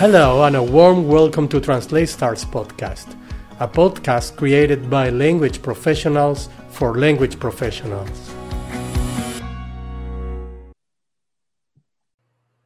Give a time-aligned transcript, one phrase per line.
[0.00, 3.14] Hello, and a warm welcome to Translate Stars podcast,
[3.58, 8.32] a podcast created by language professionals for language professionals.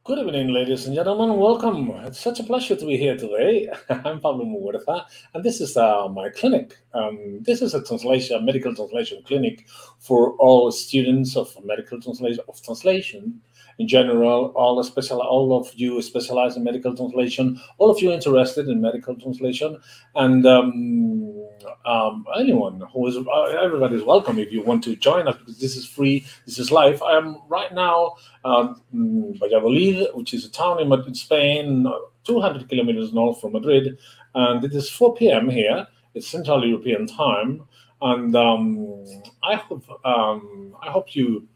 [0.05, 1.35] Good evening, ladies and gentlemen.
[1.35, 1.89] Welcome.
[2.05, 3.67] It's such a pleasure to be here today.
[3.89, 6.77] I'm Pablo Muguerza, and this is uh, my clinic.
[6.93, 9.67] Um, this is a translation, a medical translation clinic
[9.99, 13.41] for all students of medical translation of translation
[13.77, 18.67] in general, all special, all of you specialize in medical translation, all of you interested
[18.67, 19.77] in medical translation,
[20.15, 21.45] and um,
[21.85, 25.59] um, anyone who is uh, everybody is welcome if you want to join us because
[25.59, 27.01] this is free, this is live.
[27.01, 31.85] I am right now uh, in Valladolid, which is a town in Spain,
[32.23, 33.97] 200 kilometers north from Madrid,
[34.35, 35.49] and it is 4 p.m.
[35.49, 35.87] here.
[36.13, 37.63] It's Central European time,
[38.01, 39.03] and um,
[39.43, 41.47] I hope um, I hope you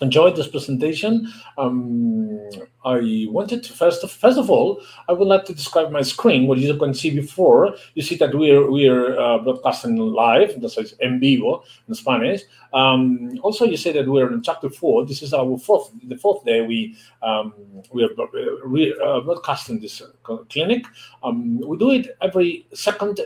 [0.00, 1.32] enjoyed this presentation.
[1.58, 2.40] Um,
[2.84, 6.46] I wanted to first first of all, I would like to describe my screen.
[6.46, 10.60] What you can see before, you see that we're we're uh, broadcasting live.
[10.60, 12.42] That says en vivo in Spanish.
[12.72, 15.04] Um, also, you say that we're in chapter four.
[15.04, 17.54] This is our fourth the fourth day we um,
[17.92, 20.02] we are uh, broadcasting this
[20.48, 20.86] clinic.
[21.22, 23.20] Um, we do it every second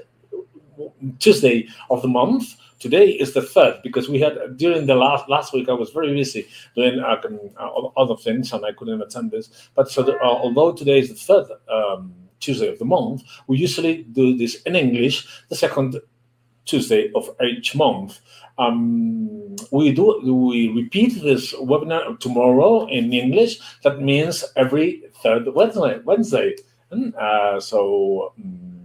[1.19, 2.56] Tuesday of the month.
[2.78, 6.12] Today is the third because we had during the last last week I was very
[6.12, 7.16] busy doing uh,
[7.58, 9.48] uh other things and I couldn't attend this.
[9.74, 13.56] But so the, uh, although today is the third um, Tuesday of the month, we
[13.56, 16.00] usually do this in English the second
[16.66, 18.20] Tuesday of each month.
[18.58, 23.58] Um, we do we repeat this webinar tomorrow in English.
[23.84, 26.00] That means every third Wednesday.
[26.05, 26.56] Wednesday.
[26.92, 28.34] Uh, so.
[28.38, 28.75] Um,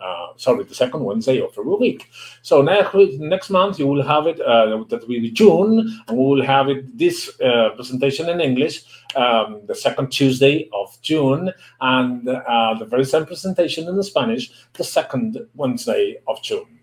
[0.00, 2.10] uh, sorry, the second Wednesday of every week.
[2.42, 4.40] So next next month you will have it.
[4.40, 8.84] Uh, that will be June, and we will have it this uh, presentation in English
[9.16, 14.84] um, the second Tuesday of June, and uh, the very same presentation in Spanish the
[14.84, 16.77] second Wednesday of June.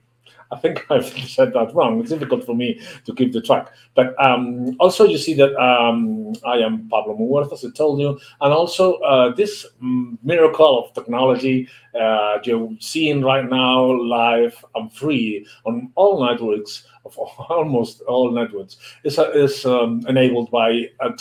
[0.56, 2.00] I think I've said that wrong.
[2.00, 3.74] It's difficult for me to keep the track.
[3.94, 8.20] But um, also, you see that um, I am Pablo Muguerza, as I told you,
[8.42, 11.68] and also uh, this miracle of technology
[12.00, 17.18] uh, you're seeing right now live and free on all networks of
[17.50, 21.12] almost all networks is, uh, is um, enabled by uh.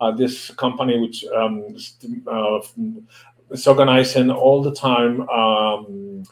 [0.00, 1.76] Uh, this company which um,
[2.26, 2.58] uh,
[3.52, 6.24] is organizing all the time um,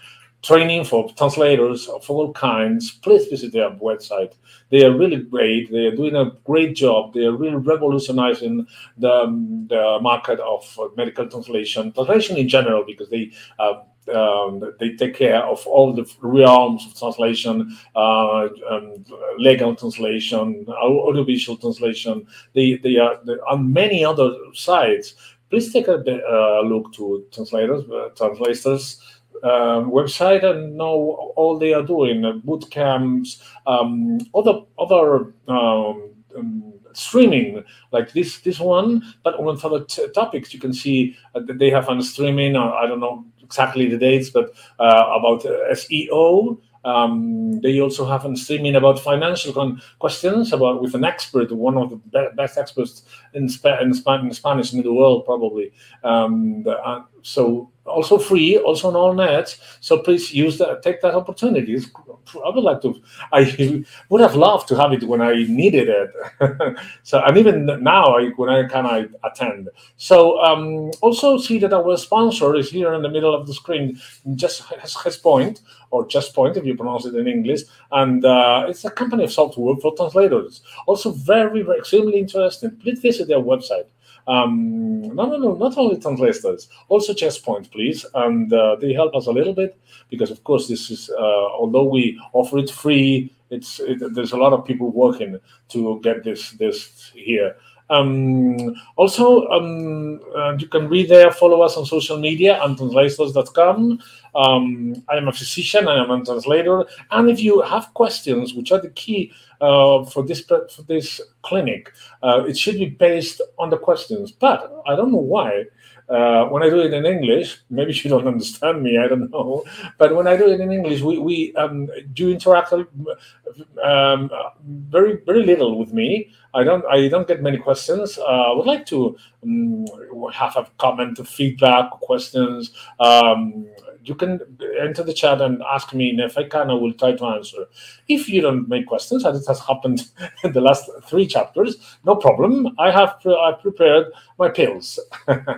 [0.43, 4.35] training for translators of all kinds, please visit their website.
[4.71, 5.71] They are really great.
[5.71, 7.13] They are doing a great job.
[7.13, 13.11] They are really revolutionizing the, um, the market of medical translation, translation in general, because
[13.11, 13.83] they uh,
[14.15, 19.05] um, they take care of all the realms of translation, uh, um,
[19.39, 22.27] legal translation, audiovisual translation.
[22.55, 25.15] They they are on many other sides.
[25.51, 29.01] Please take a uh, look to translators, uh, translators
[29.45, 36.11] um, website and know all they are doing uh, boot camps um, other other um,
[36.37, 37.63] um, streaming
[37.93, 39.85] like this this one but on other
[40.15, 43.89] topics you can see uh, that they have on streaming uh, i don't know exactly
[43.89, 50.53] the dates but uh, about seo um, they also have on streaming about financial questions
[50.53, 53.03] about with an expert, one of the be- best experts
[53.35, 55.73] in, Sp- in, Sp- in, Spanish in the world, probably.
[56.05, 59.59] Um, the, uh, so also free, also on all nets.
[59.81, 61.75] So please use that, take that opportunity.
[61.75, 61.91] It's,
[62.35, 62.95] I would like to,
[63.33, 66.79] I would have loved to have it when I needed it.
[67.03, 69.69] so, and even now, I, when I can, I attend.
[69.97, 74.01] So, um, also see that our sponsor is here in the middle of the screen,
[74.35, 74.63] just
[75.05, 77.63] his point, or just point if you pronounce it in English.
[77.91, 80.63] And uh, it's a company of software for translators.
[80.87, 82.77] Also, very, very extremely interesting.
[82.77, 83.87] Please visit their website.
[84.27, 88.05] Um, no, no, no, not only translators, also Chesspoint, please.
[88.15, 91.85] And uh, they help us a little bit because, of course, this is, uh, although
[91.85, 95.39] we offer it free, it's it, there's a lot of people working
[95.71, 97.57] to get this this here.
[97.91, 104.01] Um, also, um, uh, you can read there, follow us on social media and translators.com.
[104.35, 106.85] Um, I am a physician, I am a translator.
[107.11, 111.93] And if you have questions, which are the key uh, for this for this clinic,
[112.23, 114.33] uh, it should be based on the questions.
[114.33, 115.65] But I don't know why.
[116.11, 118.99] Uh, when I do it in English, maybe you don't understand me.
[118.99, 119.65] I don't know.
[119.97, 124.31] But when I do it in English, we, we um, do interact um,
[124.67, 126.33] very very little with me.
[126.53, 128.19] I don't I don't get many questions.
[128.19, 129.87] Uh, I would like to um,
[130.33, 132.73] have a comment, feedback, questions.
[132.99, 133.69] Um,
[134.05, 134.41] you can
[134.81, 137.67] enter the chat and ask me, and if I can, I will try to answer.
[138.09, 140.03] If you don't make questions, as it has happened
[140.45, 142.75] in the last three chapters, no problem.
[142.79, 144.07] I have pre- I prepared
[144.39, 144.99] my pills.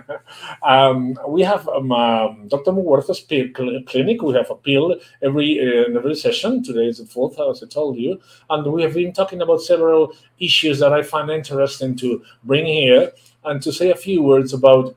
[0.63, 2.71] um, we have um, um, Dr.
[2.71, 4.21] Muguerza's pill clinic.
[4.21, 6.63] We have a pill every uh, every session.
[6.63, 8.19] Today is the fourth, as I told you,
[8.49, 13.11] and we have been talking about several issues that I find interesting to bring here
[13.45, 14.95] and to say a few words about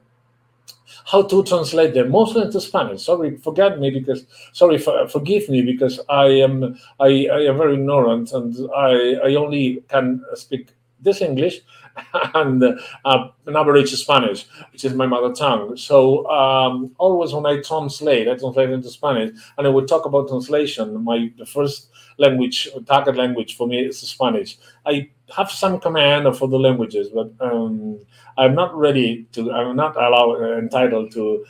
[1.06, 3.04] how to translate them mostly into Spanish.
[3.04, 7.74] Sorry, forget me because sorry, for, forgive me because I am I, I am very
[7.74, 10.68] ignorant and I I only can speak
[11.00, 11.60] this English
[12.34, 12.62] and
[13.04, 15.76] uh, an average Spanish, which is my mother tongue.
[15.76, 20.28] So um, always when I translate, I translate into Spanish, and I would talk about
[20.28, 21.02] translation.
[21.04, 21.88] My the first
[22.18, 24.58] language, target language for me is Spanish.
[24.84, 28.00] I have some command of other languages, but um,
[28.38, 29.52] I'm not ready to.
[29.52, 31.44] I'm not allowed uh, entitled to.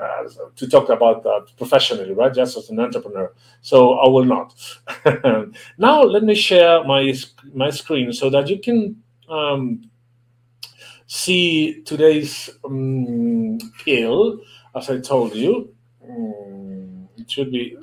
[0.00, 0.26] Uh,
[0.56, 2.32] to talk about that professionally, right?
[2.32, 3.30] Just as an entrepreneur.
[3.60, 4.54] So I will not.
[5.78, 7.14] now let me share my
[7.52, 9.90] my screen so that you can um,
[11.06, 14.40] see today's um, pill,
[14.74, 15.74] as I told you.
[16.08, 17.76] Um, it should be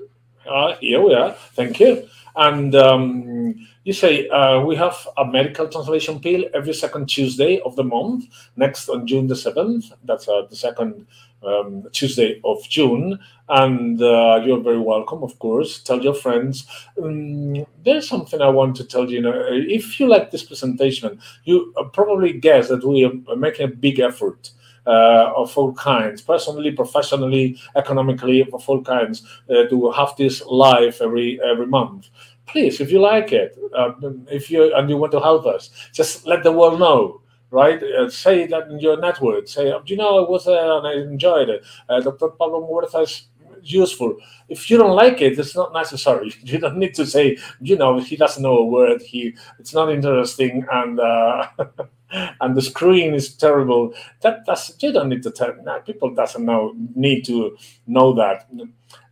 [0.50, 1.34] uh, here we are.
[1.54, 2.10] Thank you.
[2.36, 7.76] And um, you say uh, we have a medical translation pill every second Tuesday of
[7.76, 8.26] the month.
[8.56, 9.92] Next on June the seventh.
[10.04, 11.08] That's uh, the second
[11.44, 13.20] um, Tuesday of June.
[13.48, 15.82] And uh, you're very welcome, of course.
[15.82, 16.68] Tell your friends.
[17.02, 19.18] Um, there's something I want to tell you.
[19.18, 23.70] you know, if you like this presentation, you probably guess that we are making a
[23.70, 24.52] big effort.
[24.88, 30.98] Uh, of all kinds, personally, professionally, economically, of all kinds, uh, to have this live
[31.02, 32.10] every every month.
[32.48, 33.92] Please, if you like it, uh,
[34.32, 37.22] if you and you want to help us, just let the world know
[37.52, 37.82] right?
[37.82, 39.48] Uh, say that in your network.
[39.48, 41.64] Say, do you know, I was there and I enjoyed it.
[41.88, 42.30] Uh, Dr.
[42.30, 43.28] Pablo Muguerza is
[43.64, 44.18] useful.
[44.48, 46.34] If you don't like it, it's not necessary.
[46.44, 49.02] You don't need to say, you know, he doesn't know a word.
[49.02, 51.48] He, it's not interesting, and uh,
[52.42, 53.94] and the screen is terrible.
[54.22, 55.54] That that's you don't need to tell.
[55.86, 57.58] People doesn't know need to
[57.88, 58.50] know that.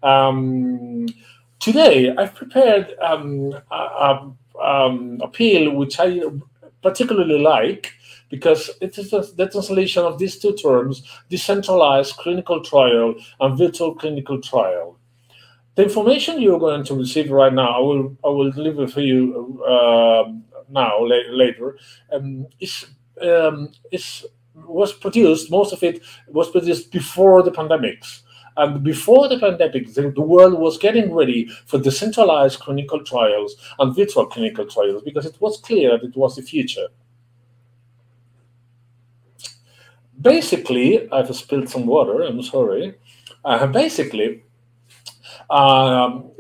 [0.04, 1.08] Um,
[1.60, 5.28] today, I've prepared um, a, a, um, a
[5.70, 6.22] which I
[6.82, 7.94] particularly like
[8.30, 14.42] because it is the translation of these two terms, decentralized clinical trial and virtual clinical
[14.42, 14.98] trial.
[15.76, 19.64] The information you're going to receive right now, I will I will it for you
[19.64, 20.32] uh,
[20.70, 21.78] now later.
[22.12, 22.86] Um, is
[23.22, 24.26] um, is
[24.56, 25.52] was produced.
[25.52, 28.22] Most of it was produced before the pandemics.
[28.60, 33.96] And before the pandemic, the, the, world was getting ready for decentralized clinical trials and
[33.96, 36.88] virtual clinical trials because it was clear that it was the future.
[40.22, 42.24] basically, I've spilled some water.
[42.24, 42.96] I'm sorry.
[43.44, 44.44] Uh, basically,
[45.50, 46.32] um,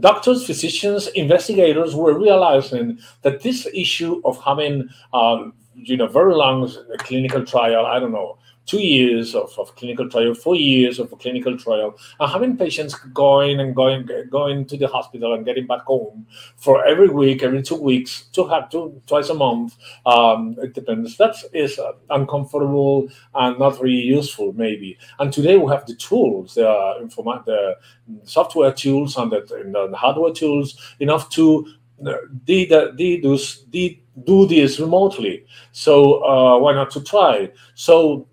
[0.00, 6.70] doctors, physicians, investigators were realizing that this issue of having, um, you know, very long
[6.98, 11.16] clinical trial, I don't know, two years of, of clinical trial, four years of a
[11.16, 15.82] clinical trial, and having patients going and going going to the hospital and getting back
[15.82, 16.26] home
[16.56, 19.76] for every week, every two weeks, to have two twice a month.
[20.06, 21.16] Um, it depends.
[21.16, 21.80] That is
[22.10, 24.98] uncomfortable and not very useful, maybe.
[25.18, 27.76] And today we have the tools, the informa- the
[28.24, 31.66] software tools and the, and the hardware tools enough to
[32.06, 32.14] uh,
[32.44, 32.66] do,
[34.46, 35.44] this remotely.
[35.72, 37.50] So uh, why not to try?
[37.74, 38.26] So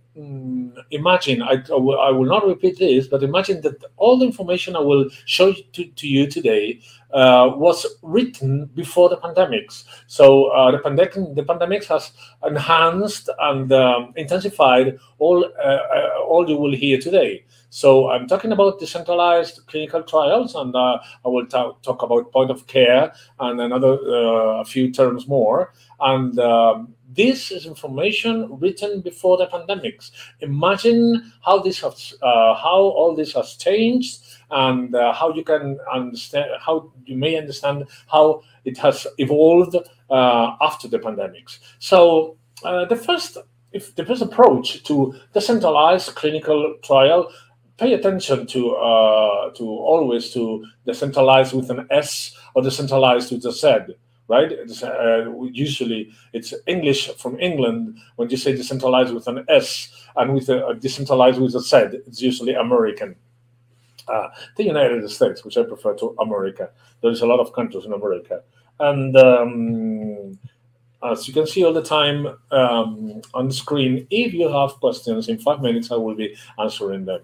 [0.91, 4.75] imagine, I, I, will, I, will, not repeat this, but imagine that all the information
[4.75, 6.79] I will show to, to you today
[7.12, 9.83] uh, was written before the pandemics.
[10.07, 12.12] So uh, the pandemic, the pandemics has
[12.45, 17.43] enhanced and um, intensified all uh, uh all you will hear today.
[17.69, 22.65] So I'm talking about decentralized clinical trials, and uh, I will talk about point of
[22.67, 25.74] care and another uh, a few terms more.
[26.00, 30.12] And um, this is information written before the pandemics.
[30.42, 34.20] Imagine how this has, uh, how all this has changed,
[34.52, 39.76] and uh, how you can understand, how you may understand how it has evolved
[40.10, 41.60] uh, after the pandemics.
[41.80, 43.38] So uh, the first,
[43.72, 47.32] if the first approach to decentralized clinical trial
[47.78, 53.52] pay attention to uh, to always to decentralize with an S or decentralized with a
[53.52, 53.96] Z
[54.27, 54.51] right?
[54.51, 57.98] It's, uh, usually it's English from England.
[58.15, 61.77] When you say decentralized with an S and with a, a decentralized with a Z,
[62.07, 63.15] it's usually American.
[64.07, 66.69] Uh, the United States, which I prefer to America.
[67.01, 68.41] There's a lot of countries in America.
[68.79, 70.39] And um,
[71.03, 75.29] as you can see all the time um, on the screen, if you have questions
[75.29, 77.22] in five minutes, I will be answering them.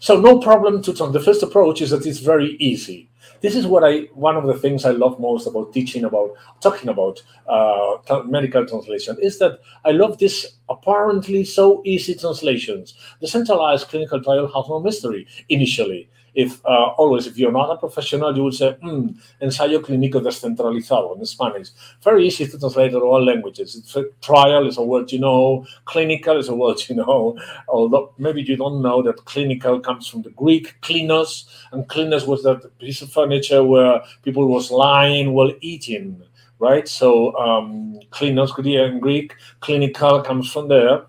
[0.00, 3.08] So no problem to The first approach is that it's very easy.
[3.44, 3.94] This is what I
[4.28, 6.30] one of the things I love most about teaching about
[6.62, 10.36] talking about uh, medical translation is that I love this
[10.70, 12.94] apparently so easy translations.
[13.20, 17.76] The centralized clinical trial has no mystery initially if uh, always if you're not a
[17.76, 21.70] professional, you would say mm, ensayo clínico descentralizado in Spanish.
[22.02, 23.76] Very easy to translate to all languages.
[23.76, 27.38] It's a trial is a word you know, clinical is a word you know.
[27.68, 32.42] Although maybe you don't know that clinical comes from the Greek klinos, and klinos was
[32.42, 36.22] that piece of furniture where people was lying while eating,
[36.58, 36.88] right?
[36.88, 41.06] So um, klinos in Greek, clinical comes from there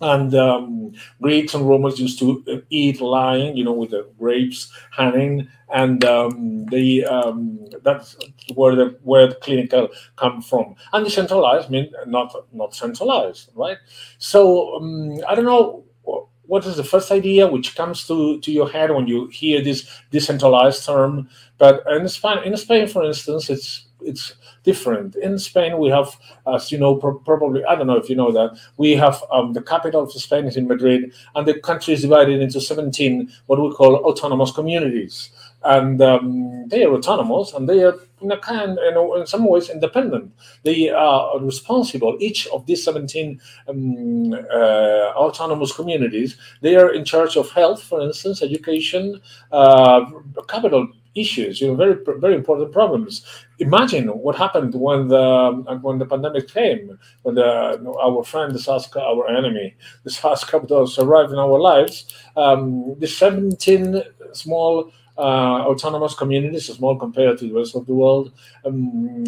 [0.00, 4.72] and um, Greeks and Romans used to uh, eat lying, you know, with the grapes
[4.90, 8.16] hanging, and um, they um, that's
[8.54, 10.74] where the word clinical come from.
[10.92, 13.78] And decentralized mean not not centralized, right?
[14.18, 15.84] So um, I don't know
[16.50, 19.88] what is the first idea which comes to, to your head when you hear this
[20.10, 21.28] decentralized term.
[21.58, 25.16] But in Spain, in Spain, for instance, it's it's different.
[25.16, 26.16] In Spain, we have,
[26.46, 29.62] as you know, probably I don't know if you know that we have um, the
[29.62, 33.70] capital of Spain is in Madrid, and the country is divided into 17 what we
[33.70, 35.30] call autonomous communities,
[35.64, 39.46] and um, they are autonomous and they are in a kind, you know, in some
[39.46, 40.32] ways independent.
[40.62, 42.16] They are responsible.
[42.20, 48.00] Each of these 17 um, uh, autonomous communities, they are in charge of health, for
[48.00, 49.20] instance, education,
[49.52, 50.04] uh,
[50.48, 53.24] capital issues, you know, very very important problems.
[53.58, 58.88] Imagine what happened when the when the pandemic came, when the our friend, the SARS,
[58.96, 59.74] our enemy,
[60.04, 62.06] the SARS-CoV-2 arrived in our lives.
[62.36, 64.02] Um, the 17
[64.32, 68.32] small uh, autonomous communities, small compared to the rest of the world,
[68.64, 69.24] um,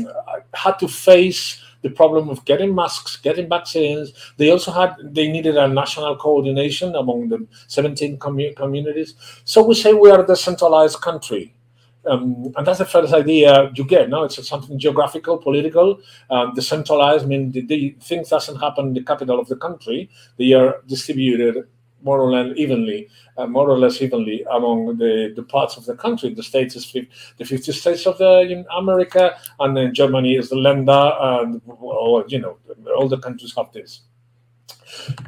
[0.54, 4.12] had to face the problem of getting masks, getting vaccines.
[4.36, 9.14] They also had they needed a national coordination among the 17 commu- communities.
[9.44, 11.54] So we say we are a decentralized country.
[12.04, 14.08] Um, and that's the first idea you get.
[14.08, 17.24] No, it's something geographical, political, um, decentralized.
[17.24, 20.10] I mean, the, the, things doesn't happen in the capital of the country.
[20.36, 21.68] They are distributed
[22.02, 25.94] more or less evenly, uh, more or less evenly among the, the parts of the
[25.94, 26.34] country.
[26.34, 31.40] The states is the 50 states of the America, and then Germany is the Länder,
[31.40, 32.58] and or, you know
[32.96, 34.02] all the countries have this.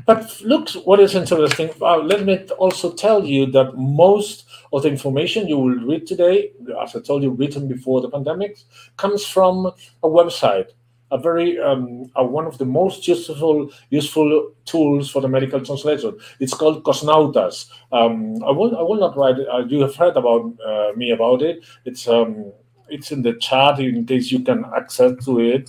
[0.06, 1.70] But look, what is interesting.
[1.80, 6.52] Uh, let me also tell you that most of the information you will read today,
[6.82, 8.58] as I told you, written before the pandemic,
[8.96, 9.66] comes from
[10.02, 10.70] a website.
[11.10, 16.18] A very um, uh, one of the most useful useful tools for the medical translation.
[16.40, 17.68] It's called Cosnautas.
[17.92, 19.36] Um, I will I will not write.
[19.38, 21.64] Uh, you have heard about uh, me about it.
[21.84, 22.52] It's um,
[22.88, 25.68] it's in the chat in case you can access to it.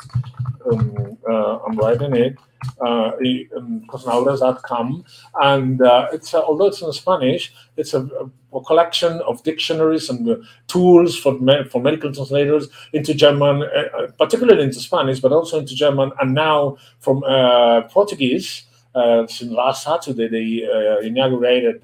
[0.72, 2.38] Um, uh, I'm writing it
[2.82, 3.12] uh,
[3.88, 5.06] cosnautas.com.
[5.42, 8.08] And uh, it's uh, although it's in Spanish, it's a,
[8.54, 10.36] a collection of dictionaries and uh,
[10.68, 15.60] tools for me, for medical translators into German, uh, uh, particularly into Spanish, but also
[15.60, 17.22] into German, and now from
[17.90, 18.64] Portuguese.
[19.28, 21.84] since last Saturday, they inaugurated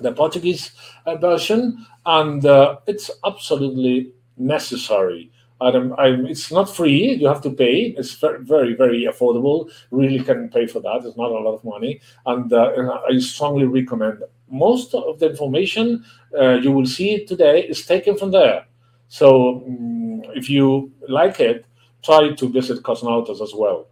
[0.00, 0.72] the, Portuguese
[1.20, 2.44] version, and
[2.86, 7.14] it's absolutely necessary I'm, I'm, it's not free.
[7.14, 7.94] You have to pay.
[7.96, 9.70] It's very, very, affordable.
[9.90, 11.04] Really can pay for that.
[11.04, 14.22] It's not a lot of money, and, uh, and I strongly recommend.
[14.50, 16.04] Most of the information
[16.38, 18.66] uh, you will see today is taken from there.
[19.08, 21.66] So um, if you like it,
[22.02, 23.86] try to visit Cosnautas as well.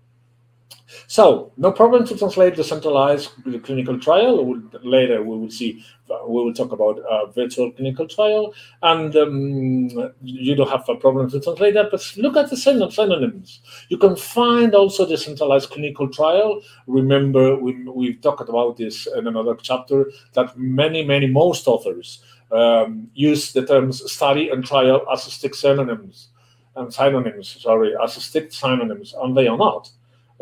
[1.07, 3.31] So no problem to translate the centralized
[3.65, 4.61] clinical trial.
[4.83, 10.55] Later we will see, we will talk about a virtual clinical trial, and um, you
[10.55, 11.91] don't have a problem to translate that.
[11.91, 13.61] But look at the synonyms.
[13.89, 16.63] You can find also the centralized clinical trial.
[16.87, 23.09] Remember, we, we've talked about this in another chapter that many, many, most authors um,
[23.15, 26.29] use the terms study and trial as strict synonyms
[26.77, 27.49] and synonyms.
[27.61, 29.91] Sorry, as strict synonyms, and they are not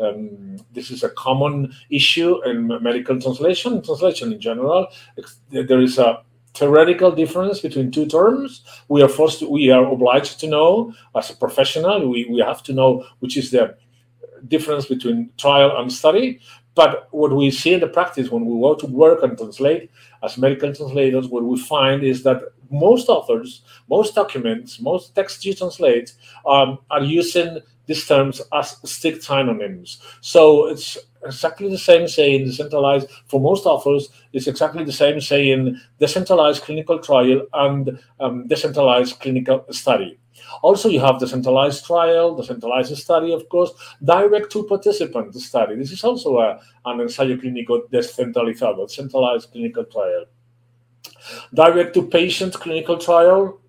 [0.01, 4.87] um, this is a common issue in medical translation, translation in general.
[5.49, 8.63] There is a theoretical difference between two terms.
[8.89, 12.09] We are forced, to, we are obliged to know as a professional.
[12.09, 13.77] We, we have to know which is the
[14.47, 16.39] difference between trial and study.
[16.73, 19.91] But what we see in the practice when we go to work and translate
[20.23, 25.53] as medical translators, what we find is that most authors, most documents, most texts you
[25.53, 26.13] translate
[26.45, 27.59] um, are using
[27.91, 29.99] these terms as strict synonyms.
[30.21, 34.09] So it's exactly the same saying decentralized for most authors.
[34.33, 40.17] It's exactly the same saying decentralized clinical trial and um, decentralized clinical study.
[40.61, 43.71] Also, you have decentralized trial, decentralized study, of course,
[44.03, 45.75] direct to participant study.
[45.75, 50.25] This is also a, an ensayo clínico descentralizado, centralized clinical trial.
[51.53, 53.60] direct to patient clinical trial,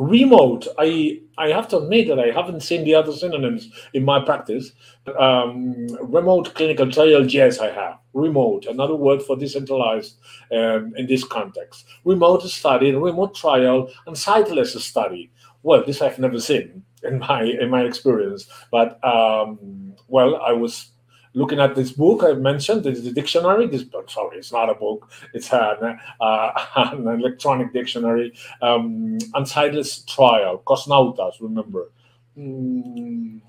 [0.00, 0.66] remote.
[0.78, 4.72] I I have to admit that I haven't seen the other synonyms in my practice.
[5.18, 7.98] Um, remote clinical trial, yes, I have.
[8.14, 10.16] Remote, another word for decentralized
[10.52, 11.84] um, in this context.
[12.04, 15.30] Remote study, remote trial, and siteless study.
[15.62, 20.92] Well, this I've never seen in my in my experience, but um, well, I was
[21.34, 23.66] looking at this book I mentioned, the, the dictionary.
[23.66, 28.32] This sorry, it's not a book; it's an, uh, an electronic dictionary.
[28.62, 31.34] Um, Unsightless Trial, Cosnautas.
[31.40, 31.90] Remember.
[32.36, 33.40] Mm.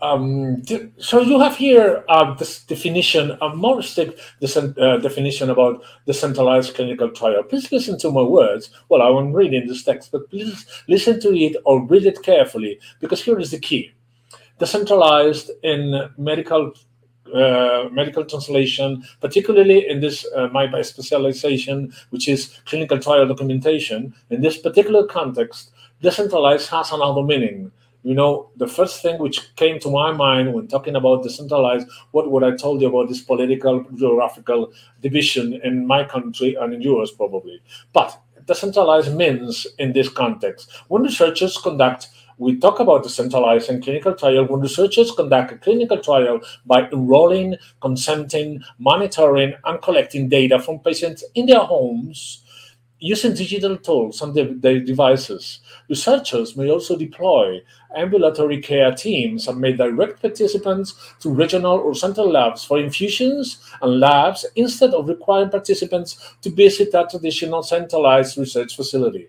[0.00, 0.62] Um,
[0.98, 6.76] so you have here uh, this definition, a more strict uh, definition about the centralized
[6.76, 7.42] clinical trial.
[7.42, 8.70] Please listen to my words.
[8.88, 13.24] Well, I'm reading this text, but please listen to it or read it carefully because
[13.24, 13.92] here is the key
[14.58, 16.72] decentralized in medical
[17.34, 24.14] uh, medical translation, particularly in this uh, my specialization, which is clinical trial documentation.
[24.30, 27.70] In this particular context, decentralized has another meaning.
[28.02, 32.30] You know, the first thing which came to my mind when talking about decentralized, what
[32.30, 34.72] would I told you about this political geographical
[35.02, 37.60] division in my country and in yours probably.
[37.92, 43.04] But decentralized means in this context when researchers conduct we talk about
[43.68, 50.28] and clinical trial when researchers conduct a clinical trial by enrolling, consenting, monitoring, and collecting
[50.28, 52.44] data from patients in their homes
[53.00, 55.60] using digital tools and their devices.
[55.88, 57.60] Researchers may also deploy
[57.96, 64.00] ambulatory care teams and may direct participants to regional or central labs for infusions and
[64.00, 69.28] labs instead of requiring participants to visit a traditional centralized research facility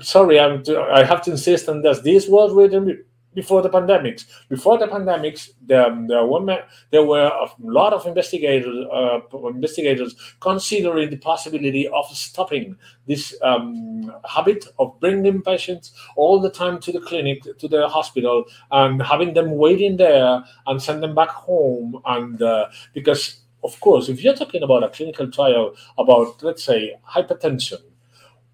[0.00, 2.00] sorry, I'm, I have to insist on this.
[2.00, 4.26] This was written before the pandemics.
[4.48, 11.88] Before the pandemics, were, there were a lot of investigators uh, investigators considering the possibility
[11.88, 17.68] of stopping this um, habit of bringing patients all the time to the clinic, to
[17.68, 22.00] the hospital, and having them waiting there and send them back home.
[22.06, 26.94] And uh, because, of course, if you're talking about a clinical trial about, let's say,
[27.08, 27.82] hypertension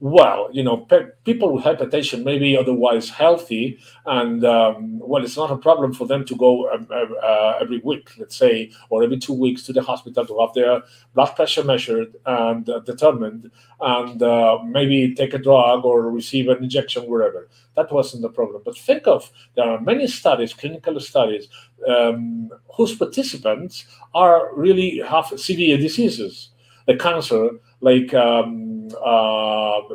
[0.00, 5.36] well, you know, pe- people with hypertension may be otherwise healthy, and um, well, it's
[5.36, 9.02] not a problem for them to go um, uh, uh, every week, let's say, or
[9.02, 10.82] every two weeks to the hospital to have their
[11.14, 16.62] blood pressure measured and uh, determined, and uh, maybe take a drug or receive an
[16.62, 17.48] injection wherever.
[17.76, 18.62] That wasn't the problem.
[18.64, 21.48] But think of there are many studies, clinical studies,
[21.86, 23.84] um, whose participants
[24.14, 26.50] are really have severe diseases,
[26.86, 28.69] the cancer like um, uh,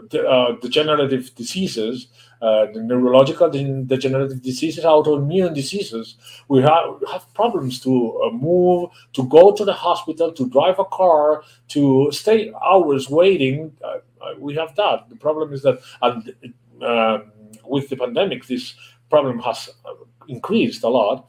[0.10, 2.08] de- uh, degenerative diseases,
[2.42, 6.16] uh, the neurological degenerative diseases, autoimmune diseases,
[6.48, 10.86] we have, have problems to uh, move, to go to the hospital, to drive a
[10.86, 13.72] car, to stay hours waiting.
[13.84, 15.10] Uh, uh, we have that.
[15.10, 16.24] The problem is that um,
[17.64, 18.76] with the pandemic, this
[19.10, 19.70] problem has
[20.28, 21.28] increased a lot.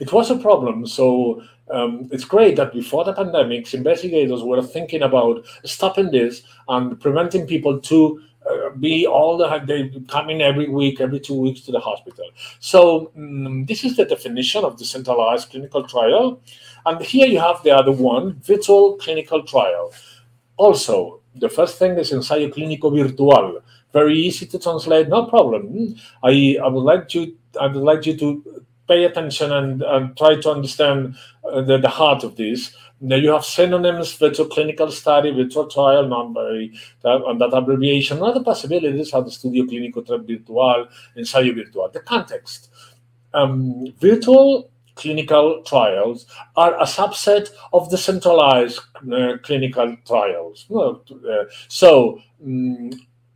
[0.00, 5.02] it was a problem, so um, it's great that before the pandemics, investigators were thinking
[5.02, 11.00] about stopping this and preventing people to uh, be all the they coming every week,
[11.00, 12.26] every two weeks to the hospital.
[12.60, 16.40] So um, this is the definition of decentralized clinical trial,
[16.84, 19.92] and here you have the other one, virtual clinical trial.
[20.56, 23.60] Also, the first thing is ensayo clínico virtual.
[23.92, 25.96] Very easy to translate, no problem.
[26.22, 30.36] I, I would like you I would like you to pay attention and, and try
[30.40, 32.74] to understand uh, the, the heart of this.
[33.00, 36.72] Now you have synonyms, virtual clinical study, virtual trial, non-binary,
[37.04, 38.22] and that abbreviation.
[38.22, 41.90] Other possibilities are the studio clínico virtual, ensayo virtual.
[41.90, 42.70] The context.
[43.34, 48.80] Um, virtual clinical trials are a subset of decentralized
[49.12, 50.64] uh, clinical trials.
[50.74, 50.94] Uh,
[51.68, 52.90] so, um,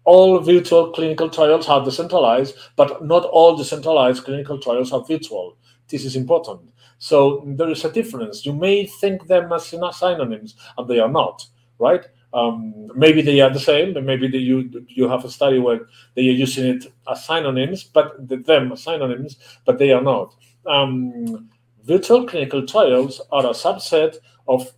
[0.05, 5.57] all virtual clinical trials are decentralized, but not all decentralized clinical trials are virtual.
[5.89, 6.73] This is important.
[6.99, 8.45] So there is a difference.
[8.45, 11.47] You may think them as synonyms, and they are not,
[11.79, 12.05] right?
[12.33, 16.29] Um, maybe they are the same, but maybe you you have a study where they
[16.29, 20.35] are using it as synonyms, but them as synonyms, but they are not.
[20.67, 21.49] Um,
[21.83, 24.73] virtual clinical trials are a subset of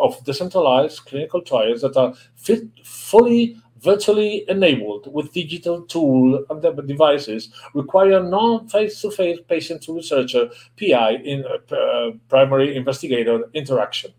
[0.00, 7.50] of decentralized clinical trials that are fit, fully virtually enabled with digital tool and devices
[7.74, 14.12] require non-face-to-face patient to researcher PI in uh, primary investigator interaction.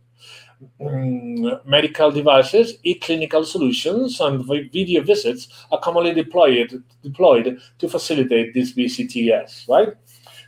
[0.82, 8.74] Mm, medical devices, e-clinical solutions, and video visits are commonly deployed deployed to facilitate this
[8.74, 9.90] VCTS, right?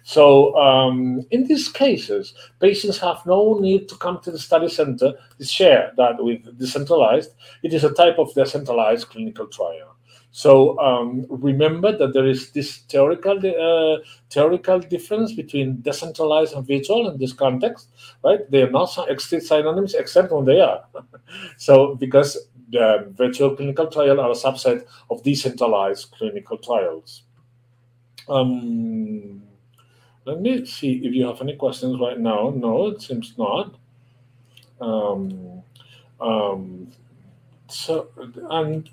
[0.10, 5.14] So um, in these cases, patients have no need to come to the study center
[5.38, 7.30] to share that with decentralized.
[7.62, 9.96] It is a type of decentralized clinical trial.
[10.32, 17.08] So um, remember that there is this theoretical uh, theoretical difference between decentralized and virtual
[17.08, 17.90] in this context,
[18.24, 18.40] right?
[18.50, 20.86] They are not synonyms except when they are.
[21.58, 22.36] so because
[22.72, 27.26] the virtual clinical trial are a subset of decentralized clinical trials.
[28.28, 29.44] Um,
[30.30, 32.54] let me see if you have any questions right now.
[32.56, 33.76] No, it seems not.
[34.80, 35.64] Um,
[36.22, 36.92] um,
[37.68, 38.10] so,
[38.50, 38.90] and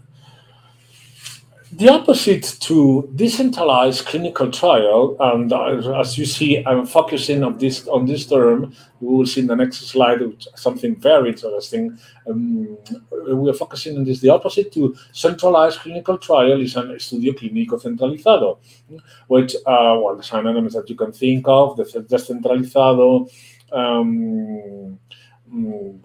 [1.76, 8.06] the opposite to decentralized clinical trial, and as you see, I'm focusing on this on
[8.06, 8.72] this term.
[9.00, 10.20] We will see in the next slide
[10.54, 11.98] something very interesting.
[12.26, 12.78] Um,
[13.28, 14.20] we are focusing on this.
[14.20, 18.58] The opposite to centralized clinical trial is an estudio clínico centralizado,
[19.26, 23.30] which uh, well, the synonyms that you can think of: the descentralizado.
[23.70, 24.98] Um,
[25.52, 26.00] mm,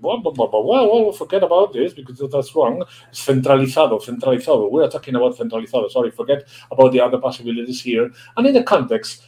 [0.00, 2.82] well, forget about this because that's wrong.
[3.12, 4.70] Centralizado, centralizado.
[4.70, 5.90] We are talking about centralizado.
[5.90, 8.10] Sorry, forget about the other possibilities here.
[8.36, 9.24] And in the context,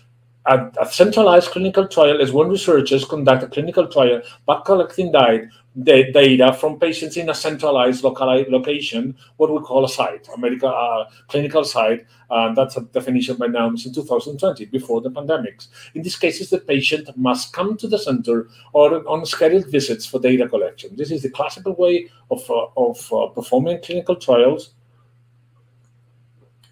[0.47, 5.49] a, a, centralized clinical trial is when researchers conduct a clinical trial by collecting data
[5.75, 10.39] the data from patients in a centralized localized location, what we call a site, a
[10.39, 15.69] medical uh, clinical site, and that's a definition by NAMS in 2020, before the pandemics.
[15.95, 20.21] In these cases, the patient must come to the center or on scheduled visits for
[20.21, 20.95] data collection.
[20.95, 24.75] This is the classical way of, uh, of uh, performing clinical trials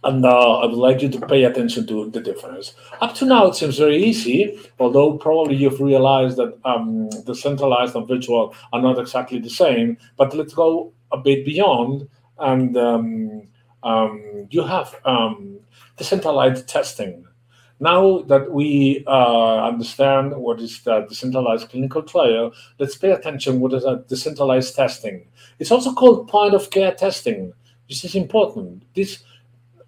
[0.03, 2.75] and uh, I would like you to pay attention to the difference.
[3.01, 7.95] Up to now, it seems very easy, although probably you've realized that um, the centralized
[7.95, 9.99] and virtual are not exactly the same.
[10.17, 12.09] But let's go a bit beyond,
[12.39, 13.49] and um,
[13.83, 15.61] um, you have um,
[15.99, 17.27] decentralized testing.
[17.79, 23.73] Now that we uh, understand what is the decentralized clinical trial, let's pay attention what
[23.73, 25.27] is a decentralized testing.
[25.59, 27.53] It's also called point of care testing.
[27.89, 28.85] This is important.
[28.95, 29.25] This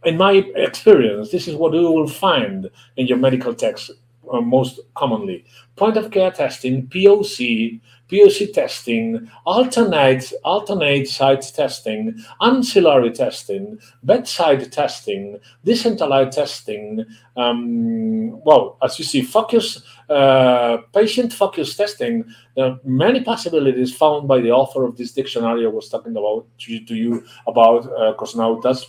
[0.05, 3.91] in my experience, this is what you will find in your medical text
[4.33, 5.45] uh, most commonly.
[5.77, 15.39] Point of care testing, POC, POC testing, alternate, alternate site testing, ancillary testing, bedside testing,
[15.65, 17.05] decentralized testing.
[17.37, 22.25] Um, well, as you see, focus, uh, patient focus testing.
[22.55, 26.47] There are many possibilities found by the author of this dictionary I was talking about
[26.59, 28.87] to, to you about because uh, Cosnautas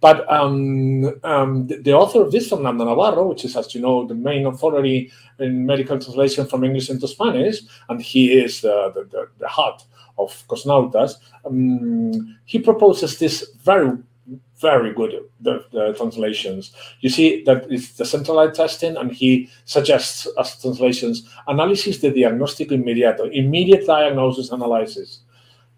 [0.00, 4.06] but um, um, the, the, author of this, Fernando Navarro, which is, as you know,
[4.06, 9.04] the main authority in medical translation from English into Spanish, and he is uh, the,
[9.04, 9.82] the, the, heart
[10.18, 13.98] of Cosnautas, um, he proposes this very
[14.60, 16.72] very good the, the, translations.
[17.00, 22.72] You see that it's the centralized testing, and he suggests as translations analysis de diagnóstico
[22.72, 25.21] inmediato, immediate diagnosis analysis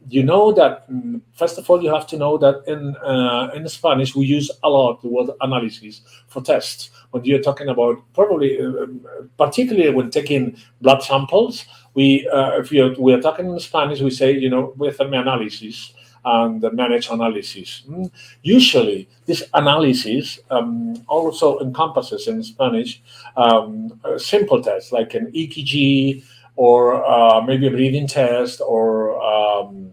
[0.08, 3.68] you know that mm, first of all you have to know that in uh, in
[3.68, 8.60] Spanish we use a lot the word analysis for tests when you're talking about probably
[8.60, 9.00] uh, um,
[9.38, 11.64] particularly when taking blood samples
[11.94, 15.94] we uh, if you're, we're talking in Spanish we say you know with an analysis
[16.24, 17.82] and the managed analysis.
[17.88, 18.10] Mm.
[18.42, 23.02] Usually, this analysis um, also encompasses in Spanish
[23.36, 26.24] um, simple tests like an EKG
[26.56, 29.92] or uh, maybe a breathing test or um,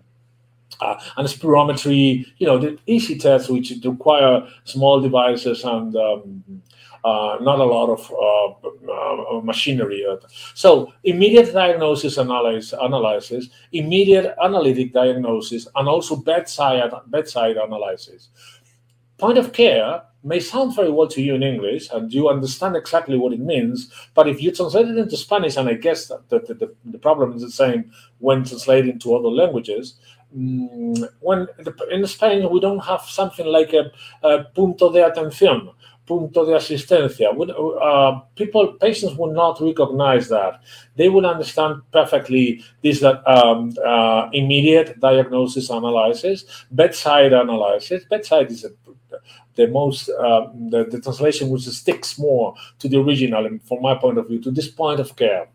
[0.81, 6.43] uh, and spirometry, you know, the easy tests which require small devices and um,
[7.03, 10.05] uh, not a lot of uh, uh machinery.
[10.53, 18.29] So immediate diagnosis analysis, analysis, immediate analytic diagnosis, and also bedside bedside analysis.
[19.21, 23.19] Point of care may sound very well to you in English and you understand exactly
[23.19, 26.39] what it means, but if you translate it into Spanish, and I guess that the,
[26.39, 29.99] the, the problem is the same when translating to other languages,
[30.35, 31.47] mm, when
[31.91, 33.91] in Spain we don't have something like a,
[34.23, 35.71] a punto de atención,
[36.05, 37.29] punto de asistencia.
[37.29, 40.61] Uh, people, patients will not recognize that.
[40.95, 48.03] They will understand perfectly this that um, uh, immediate diagnosis analysis, bedside analysis.
[48.05, 48.69] Bedside is a
[49.55, 54.17] the most uh, the, the translation which sticks more to the original from my point
[54.17, 55.47] of view to this point of care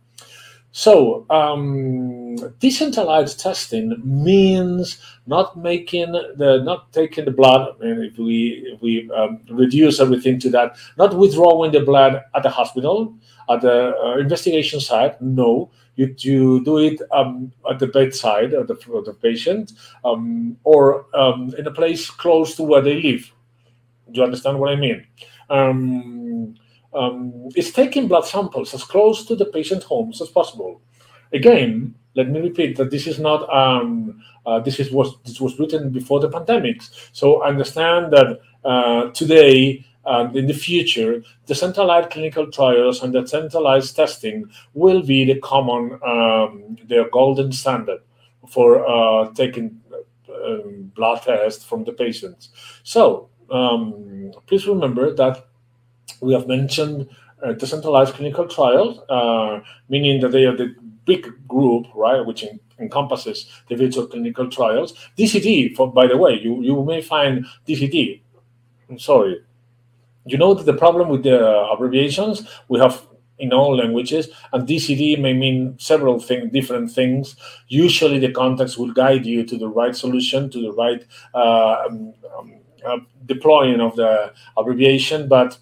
[0.76, 8.62] so um, decentralized testing means not making the not taking the blood and if we
[8.74, 13.14] if we um, reduce everything to that not withdrawing the blood at the hospital
[13.48, 18.68] at the uh, investigation site no you, you do it um, at the bedside of
[18.68, 19.72] the, of the patient
[20.04, 23.32] um, or um, in a place close to where they live
[24.12, 25.06] do you understand what I mean?
[26.96, 30.80] Um, is taking blood samples as close to the patient homes as possible.
[31.32, 35.58] Again, let me repeat that this is not um, uh, this is was this was
[35.58, 37.10] written before the pandemics.
[37.12, 43.26] So understand that uh, today and in the future, the centralized clinical trials and the
[43.26, 48.00] centralized testing will be the common, um, the golden standard
[48.48, 49.80] for uh, taking
[50.46, 52.50] um, blood tests from the patients.
[52.84, 55.45] So um, please remember that
[56.20, 57.08] we have mentioned
[57.42, 60.74] uh, decentralized clinical trials, uh, meaning that they are the
[61.04, 64.94] big group, right, which in, encompasses the virtual clinical trials.
[65.18, 68.20] DCT, for, by the way, you, you may find DCT.
[68.88, 69.40] I'm sorry,
[70.24, 73.06] you know the problem with the abbreviations we have
[73.38, 77.36] in all languages, and DCT may mean several things, different things.
[77.68, 82.14] Usually, the context will guide you to the right solution, to the right uh, um,
[82.36, 82.54] um
[82.86, 85.58] uh, deploying of the abbreviation, but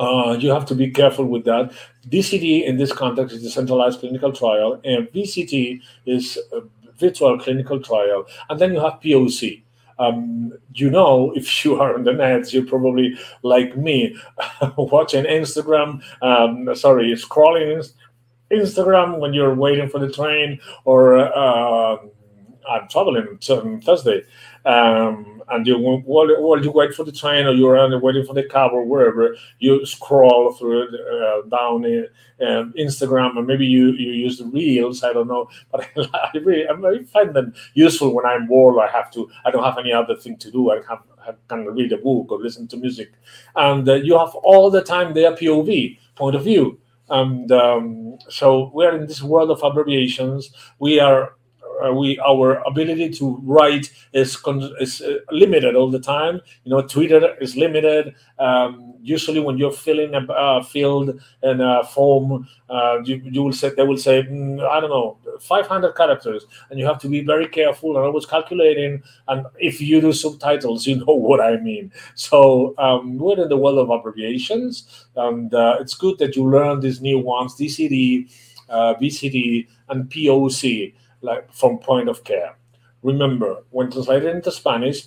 [0.00, 1.72] uh, you have to be careful with that.
[2.08, 6.62] DCT in this context is decentralized clinical trial, and VCT is a
[6.98, 9.62] virtual clinical trial, and then you have POC
[10.00, 14.16] um, you know, if you are on the net, you're probably like me,
[14.76, 17.88] watching Instagram, um, sorry, scrolling
[18.50, 21.98] Instagram when you're waiting for the train, or uh,
[22.68, 24.24] I'm traveling on Thursday.
[24.64, 28.44] Um, and you while, while you wait for the train or you're waiting for the
[28.44, 31.84] cab or wherever, you scroll through uh, down
[32.46, 35.02] um, Instagram and maybe you, you use the reels.
[35.02, 38.82] I don't know, but I, really I find them useful when I'm bored.
[38.82, 39.30] I have to.
[39.44, 40.70] I don't have any other thing to do.
[40.70, 41.00] I have
[41.48, 43.12] can read a book or listen to music,
[43.56, 46.78] and uh, you have all the time their POV point of view.
[47.08, 50.50] And um, so we're in this world of abbreviations.
[50.78, 51.34] We are
[51.84, 54.38] uh, we our ability to write is
[54.80, 56.40] is uh, limited all the time.
[56.64, 58.14] You know, Twitter is limited.
[58.38, 63.52] Um, usually, when you're filling a uh, field in a form, uh, you, you will
[63.52, 67.22] say they will say mm, I don't know 500 characters, and you have to be
[67.22, 69.02] very careful and always calculating.
[69.28, 71.92] And if you do subtitles, you know what I mean.
[72.14, 76.80] So um, we're in the world of abbreviations, and uh, it's good that you learn
[76.80, 78.30] these new ones: DCT,
[78.68, 82.56] uh, VCT, and POC like from point of care.
[83.02, 85.06] Remember, when translated into Spanish,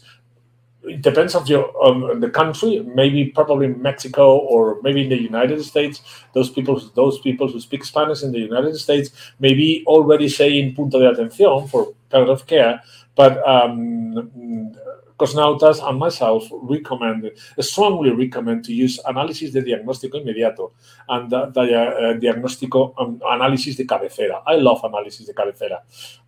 [0.83, 2.79] it depends on your um, the country.
[2.79, 6.01] Maybe probably Mexico or maybe in the United States.
[6.33, 10.75] Those people, those people who speak Spanish in the United States, may be already saying
[10.75, 12.81] "punto de atención" for point of care,
[13.15, 14.75] but um,
[15.17, 20.71] Cosnautas and myself recommend, strongly recommend to use analysis de diagnóstico inmediato
[21.09, 24.41] and uh, uh, diagnóstico um, de cabecera.
[24.47, 25.83] I love análisis de cabecera.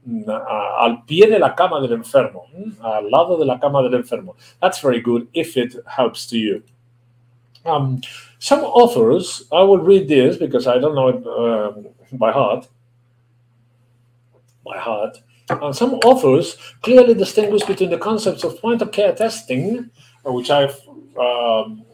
[0.08, 3.82] Mm, uh, al pie de la cama del enfermo, mm, al lado de la cama
[3.82, 4.36] del enfermo.
[4.62, 6.64] That's very good if it helps to you.
[7.66, 8.02] Um,
[8.38, 11.88] some authors, I will read this because I don't know it um,
[12.20, 12.68] by heart.
[14.64, 15.18] By heart.
[15.50, 19.90] Uh, some authors clearly distinguish between the concepts of point of care testing,
[20.26, 20.76] uh, which I've
[21.20, 21.86] um,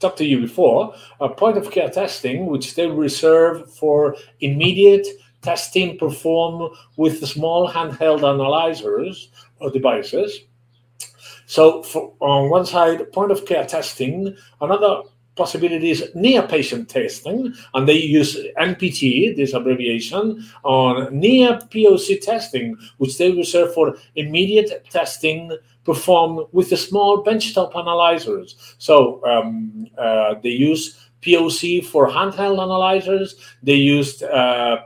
[0.00, 5.06] talked to you before, uh, point of care testing, which they reserve for immediate
[5.42, 9.30] testing performed with small handheld analyzers
[9.60, 10.40] or devices.
[11.46, 15.02] So, for, on one side, point of care testing, another
[15.42, 17.38] possibilities near patient testing,
[17.72, 20.24] and they use NPT, this abbreviation,
[20.64, 25.50] on near POC testing, which they reserve for immediate testing
[25.84, 28.48] performed with the small benchtop analyzers.
[28.76, 30.82] So um, uh, they use
[31.22, 33.28] POC for handheld analyzers.
[33.62, 34.78] They used uh,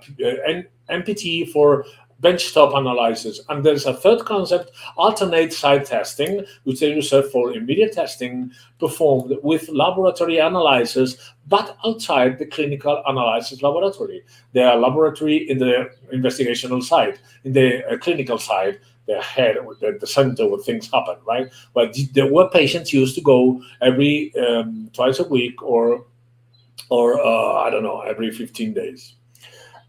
[0.88, 1.84] NPT for
[2.24, 3.40] benchtop analysis.
[3.48, 9.36] And there's a third concept, alternate site testing, which they reserve for immediate testing performed
[9.42, 14.22] with laboratory analysis, but outside the clinical analysis laboratory.
[14.52, 19.98] They are laboratory in the investigational site, in the uh, clinical side, the head, the,
[20.00, 21.52] the center where things happen, right?
[21.74, 26.06] But there were patients used to go every um, twice a week or,
[26.88, 29.14] or uh, I don't know, every 15 days.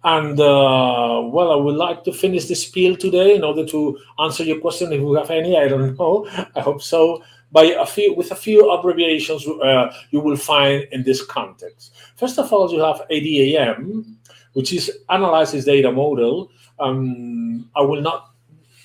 [0.05, 4.43] And uh, well, I would like to finish this spiel today in order to answer
[4.43, 5.57] your question if we have any.
[5.57, 6.27] I don't know.
[6.55, 7.23] I hope so.
[7.51, 11.95] By a few, with a few abbreviations uh, you will find in this context.
[12.17, 14.15] First of all, you have ADAM,
[14.53, 16.51] which is analysis data model.
[16.79, 18.34] Um, I will not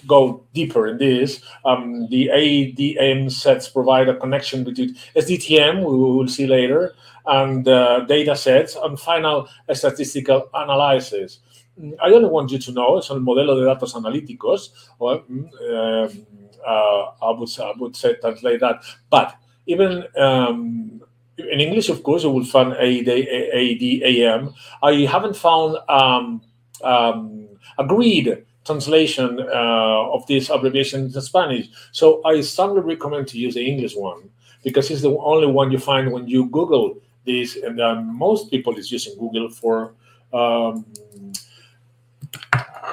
[0.06, 1.42] go deeper in this.
[1.64, 6.94] Um, the ADM sets provide a connection between SDTM, we will see later,
[7.26, 11.40] and uh, data sets, and final statistical analysis.
[11.80, 16.26] Mm, I only want you to know, es el modelo de datos analíticos, or, um,
[16.66, 19.36] uh, I, would, I would say translate that, but
[19.66, 21.00] even um,
[21.38, 24.54] in English, of course, you will find ADAM.
[24.82, 26.42] I haven't found um,
[26.82, 31.68] um, agreed translation uh, of this abbreviation into Spanish.
[31.92, 34.30] So I strongly recommend to use the English one
[34.62, 38.76] because it's the only one you find when you Google this, and uh, most people
[38.76, 39.94] is using Google for
[40.32, 40.84] um,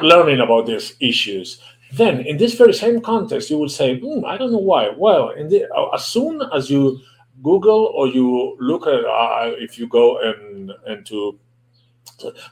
[0.02, 1.62] learning about these issues.
[1.94, 5.34] Then, in this very same context, you would say, hmm, "I don't know why." Well,
[5.52, 7.00] the, uh, as soon as you
[7.44, 11.40] Google or you look at uh, if you go and into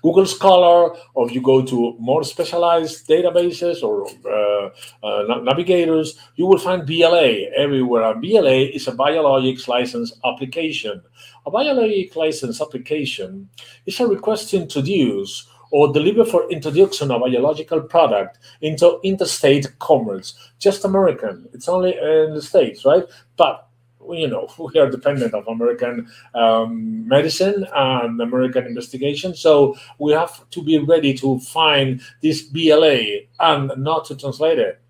[0.02, 4.70] Google Scholar, or if you go to more specialized databases or uh,
[5.06, 8.12] uh, navigators, you will find BLA everywhere.
[8.12, 11.02] And BLA is a biologics license application.
[11.46, 13.50] A biologic license application
[13.86, 19.68] is a request to introduce or deliver for introduction of a biological product into interstate
[19.80, 20.34] commerce.
[20.60, 21.48] Just American.
[21.54, 23.04] It's only in the States, right?
[23.36, 23.65] But
[24.12, 30.50] you know we are dependent of American um, medicine and American investigation, so we have
[30.52, 34.82] to be ready to find this BLA and not to translate it.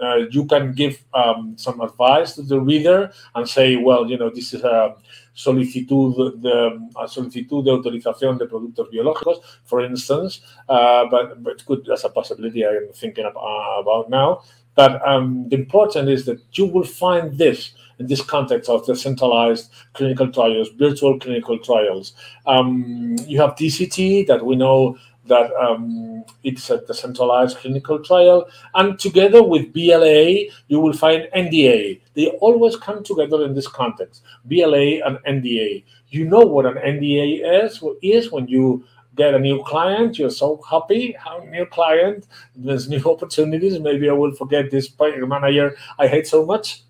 [0.00, 4.30] uh, you can give um, some advice to the reader and say, well, you know,
[4.30, 4.96] this is a
[5.34, 11.88] solicitud de, a solicitud de autorización de productos biológicos, for instance, uh, but, but good
[11.90, 14.42] as a possibility I am thinking about, uh, about now.
[14.74, 18.96] But um, the important is that you will find this in this context of the
[18.96, 22.14] centralized clinical trials, virtual clinical trials.
[22.46, 28.48] Um, you have DCT that we know that um, it's a decentralized clinical trial.
[28.74, 32.00] And together with BLA, you will find NDA.
[32.14, 35.84] They always come together in this context BLA and NDA.
[36.08, 38.84] You know what an NDA is, is when you
[39.14, 43.78] get a new client, you're so happy, how new client, there's new opportunities.
[43.78, 46.82] Maybe I will forget this manager I hate so much.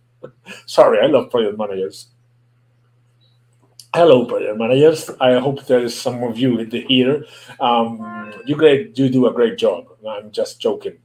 [0.66, 2.08] Sorry, I love project managers.
[3.94, 5.10] Hello, project managers.
[5.20, 7.24] I hope there is some of you here.
[7.58, 9.86] Um, you great, you do a great job.
[10.08, 10.98] I'm just joking.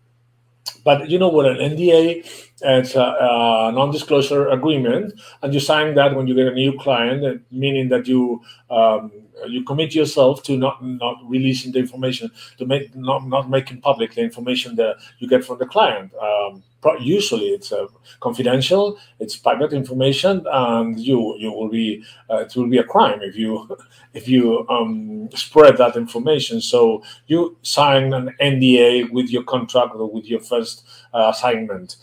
[0.84, 2.26] But you know what an NDA?
[2.62, 7.44] It's a, a, non-disclosure agreement, and you sign that when you get a new client,
[7.52, 9.12] meaning that you um,
[9.48, 14.16] you commit yourself to not not releasing the information, to make not not making public
[14.16, 16.12] the information that you get from the client.
[16.16, 16.64] Um,
[17.00, 17.88] usually it's uh,
[18.20, 23.22] confidential it's private information and you you will be uh, it will be a crime
[23.22, 23.68] if you
[24.14, 30.10] if you um, spread that information so you sign an nda with your contract or
[30.10, 31.98] with your first uh, assignment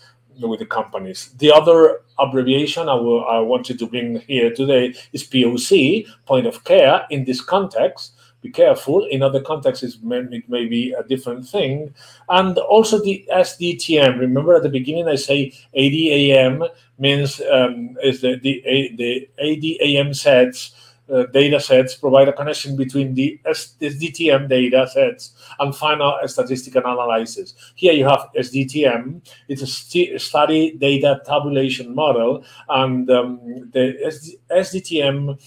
[0.48, 5.24] with the companies the other abbreviation I, will, I wanted to bring here today is
[5.24, 9.06] poc point of care in this context be careful.
[9.06, 11.94] In other contexts, it may be a different thing.
[12.28, 14.18] And also the SDTM.
[14.18, 18.60] Remember at the beginning, I say ADAM means um, is the, the,
[18.96, 20.72] the ADAM sets.
[21.12, 27.52] Uh, data sets provide a connection between the SDTM data sets and final statistical analysis.
[27.74, 29.20] Here you have SDTM.
[29.48, 35.38] It's a st study data tabulation model, and um, the SD SDTM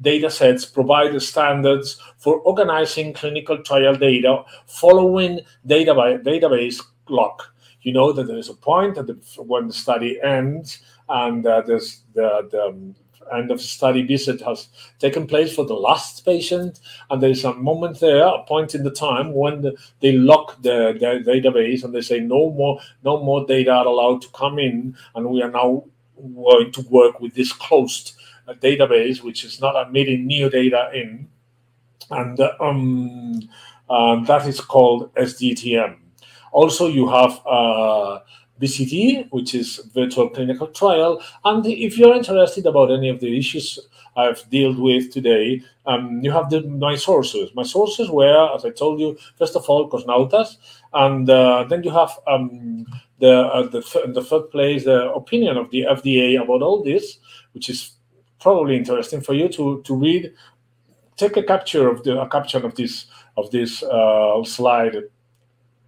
[0.00, 7.54] data sets provide the standards for organizing clinical trial data following database, database lock.
[7.82, 11.60] You know that there is a point at the, when the study ends and uh,
[11.60, 12.96] there's the, the um,
[13.32, 17.54] end of study visit has taken place for the last patient, and there is a
[17.54, 21.94] moment there, a point in the time when the, they lock the, the, database and
[21.94, 25.50] they say no more, no more data are allowed to come in, and we are
[25.50, 25.84] now
[26.16, 28.14] going to work with this closed
[28.46, 31.28] a database which is not admitting new data in,
[32.10, 33.40] and um,
[33.88, 35.96] uh, that is called SDTM.
[36.52, 38.20] Also, you have uh,
[38.60, 41.20] VCT, which is virtual clinical trial.
[41.44, 43.78] And if you're interested about any of the issues
[44.16, 47.50] I've dealt with today, um, you have the, my sources.
[47.54, 50.56] My sources were, as I told you, first of all, Cosnautas,
[50.92, 52.86] and uh, then you have um,
[53.18, 53.80] the, uh, the,
[54.14, 57.18] the third place, the opinion of the FDA about all this,
[57.52, 57.94] which is
[58.44, 60.32] probably interesting for you to to read.
[61.16, 63.06] Take a capture of the a caption of this
[63.36, 64.96] of this uh, slide,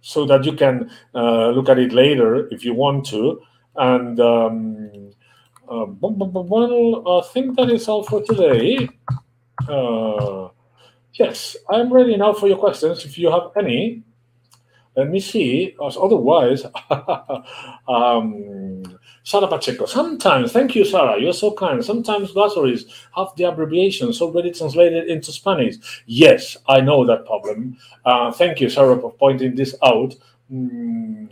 [0.07, 3.41] so that you can uh, look at it later if you want to.
[3.75, 5.11] And um,
[5.69, 8.87] uh, well, I think that is all for today.
[9.67, 10.47] Uh,
[11.11, 13.03] yes, I'm ready now for your questions.
[13.03, 14.03] If you have any,
[14.95, 15.75] let me see.
[15.77, 16.63] Otherwise,
[17.89, 18.83] um,
[19.27, 19.85] Sara Pacheco.
[19.85, 21.19] Sometimes, thank you, Sara.
[21.19, 21.83] You're so kind.
[21.83, 25.75] Sometimes glossaries have the abbreviations already translated into Spanish.
[26.05, 27.75] Yes, I know that problem.
[28.05, 30.15] Uh, thank you, Sara, for pointing this out.
[30.49, 31.27] Mm.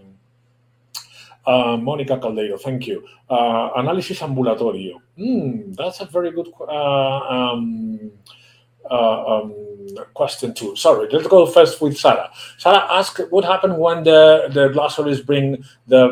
[1.48, 3.08] Uh, Monica Caldeiro, thank you.
[3.30, 5.00] Uh, analysis ambulatorio.
[5.18, 7.20] Mm, that's a very good uh,
[7.54, 8.12] um,
[8.90, 9.54] uh, um,
[10.14, 10.76] question too.
[10.76, 12.30] Sorry, let's go first with Sarah.
[12.58, 16.06] Sarah asked what happened when the, the glossaries bring the,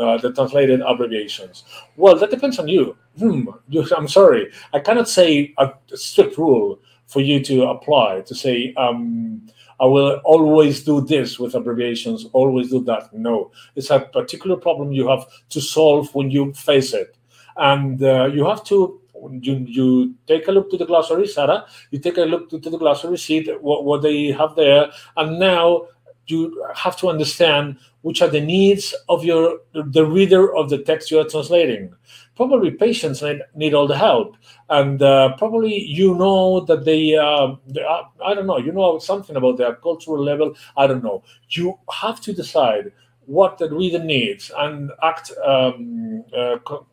[0.00, 1.64] uh, the translated abbreviations.
[1.96, 2.96] Well, that depends on you.
[3.18, 3.48] Hmm,
[3.96, 4.50] I'm sorry.
[4.72, 9.46] I cannot say a strict rule for you to apply to say, um,
[9.78, 13.12] I will always do this with abbreviations, always do that.
[13.12, 17.16] No, it's a particular problem you have to solve when you face it.
[17.58, 19.00] And uh, you have to
[19.40, 22.70] you, you take a look to the glossary, Sarah, you take a look to, to
[22.70, 25.88] the glossary, see what, what they have there, and now
[26.26, 31.10] you have to understand which are the needs of your the reader of the text
[31.10, 31.94] you are translating.
[32.36, 34.36] Probably patients need, need all the help,
[34.68, 38.98] and uh, probably you know that they, uh, they are, I don't know, you know
[38.98, 40.54] something about their cultural level.
[40.76, 41.22] I don't know.
[41.50, 42.92] You have to decide
[43.24, 46.86] what the reader needs and act um, uh, co-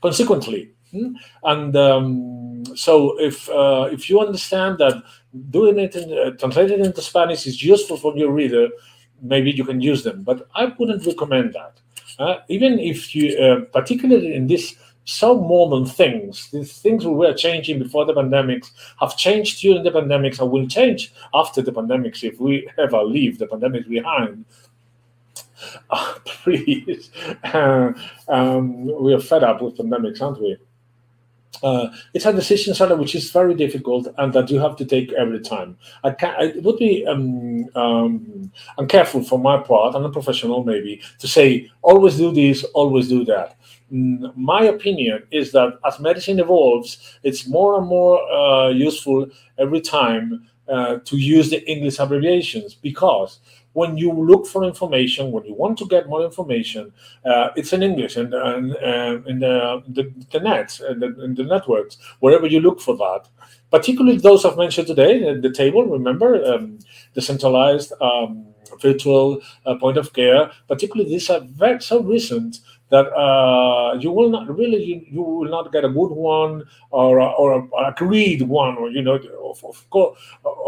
[0.00, 0.72] consequently?
[1.42, 5.02] And um, so, if uh, if you understand that
[5.50, 8.68] doing it in, uh, translating into Spanish is useful for your reader,
[9.20, 10.22] maybe you can use them.
[10.22, 11.80] But I wouldn't recommend that.
[12.18, 17.32] Uh, even if you, uh, particularly in this so modern things, these things we were
[17.32, 22.24] changing before the pandemics have changed during the pandemics and will change after the pandemics
[22.24, 24.44] if we ever leave the pandemics behind.
[25.90, 27.10] Oh, please,
[27.44, 27.92] uh,
[28.28, 30.56] um, we are fed up with pandemics, aren't we?
[31.62, 35.12] Uh, it's a decision Sarah, which is very difficult and that you have to take
[35.12, 35.76] every time.
[36.04, 41.28] I can would be um, um, uncareful for my part, and a professional maybe, to
[41.28, 43.56] say always do this, always do that.
[43.92, 49.26] Mm, my opinion is that as medicine evolves, it's more and more uh, useful
[49.58, 53.38] every time uh, to use the English abbreviations because
[53.76, 56.90] when you look for information, when you want to get more information,
[57.26, 61.34] uh, it's in English and, and uh, in the, the, the net and the, in
[61.34, 63.28] the networks, wherever you look for that.
[63.70, 66.78] Particularly those I've mentioned today, the table, remember, um,
[67.12, 68.46] decentralized um,
[68.80, 74.30] virtual uh, point of care, particularly these are very so recent that uh, you will
[74.30, 78.76] not really you, you, will not get a good one or or a agreed one
[78.76, 80.18] or you know of, of course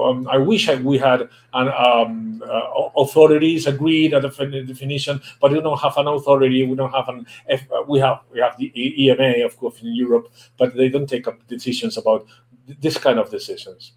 [0.03, 5.53] um, I wish I, we had an um, uh, authorities agreed at the definition but
[5.53, 8.73] we don't have an authority we don't have an F, we have we have the
[8.77, 12.27] EMA of course in Europe but they don't take up decisions about
[12.81, 13.93] this kind of decisions.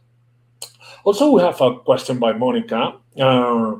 [1.04, 3.76] Also we have a question by Monica uh,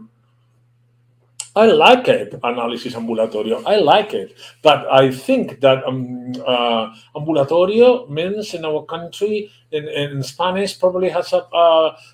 [1.56, 3.62] I like it, analysis ambulatorio.
[3.68, 9.88] I like it, but I think that um, uh, ambulatorio means in our country in,
[9.90, 11.40] in Spanish probably has a,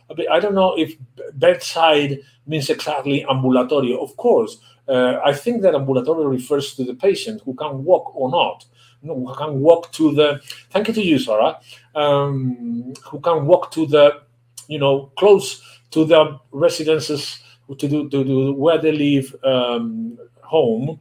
[0.09, 0.95] a bit, I don't know if
[1.35, 4.01] bedside means exactly ambulatorio.
[4.01, 4.57] Of course,
[4.87, 8.65] uh, I think that ambulatorio refers to the patient who can walk or not.
[9.03, 10.41] who can walk to the.
[10.71, 11.59] Thank you to you, Sarah.
[11.95, 14.21] Um, who can walk to the,
[14.67, 15.61] you know, close
[15.91, 17.39] to the residences
[17.77, 20.99] to do to do where they live um, home,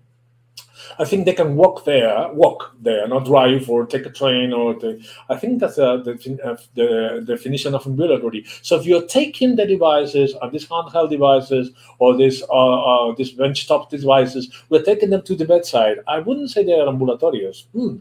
[0.99, 4.75] I think they can walk there, walk there, not drive or take a train or
[4.75, 6.13] the, I think that's uh, the,
[6.45, 8.45] uh, the definition of ambulatory.
[8.63, 13.15] So if you're taking the devices, or uh, these handheld devices, or these uh, uh,
[13.15, 15.99] these benchtop devices, we're taking them to the bedside.
[16.07, 17.65] I wouldn't say they are ambulatorios.
[17.73, 17.97] Hmm.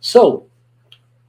[0.00, 0.46] So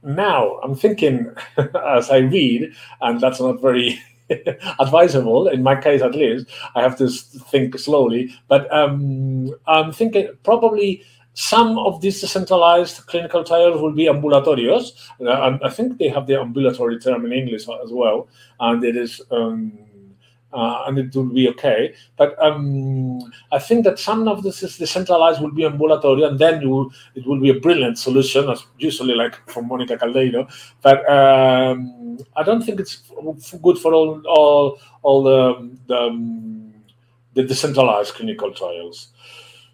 [0.02, 1.34] now I'm thinking
[1.86, 4.00] as I read, and that's not very
[4.78, 5.48] advisable.
[5.48, 8.32] In my case at least i have to think slowly.
[8.48, 11.02] But um, i'm thinking probably
[11.34, 14.92] some of these decentralized clinical trials will be ambulatorios
[15.24, 18.28] uh, i think they have the ambulatory term in english as well.
[18.58, 19.78] And it is um,
[20.52, 21.94] uh, and it will be okay.
[22.16, 23.20] But um,
[23.52, 26.62] I think that some of this is decentralized will be ambulatory, and then
[27.14, 30.50] it will be a brilliant solution, as usually like from Monica Caldeiro.
[30.82, 33.02] But um, I don't think it's
[33.62, 36.74] good for all all all the the, um,
[37.34, 39.08] the decentralized clinical trials.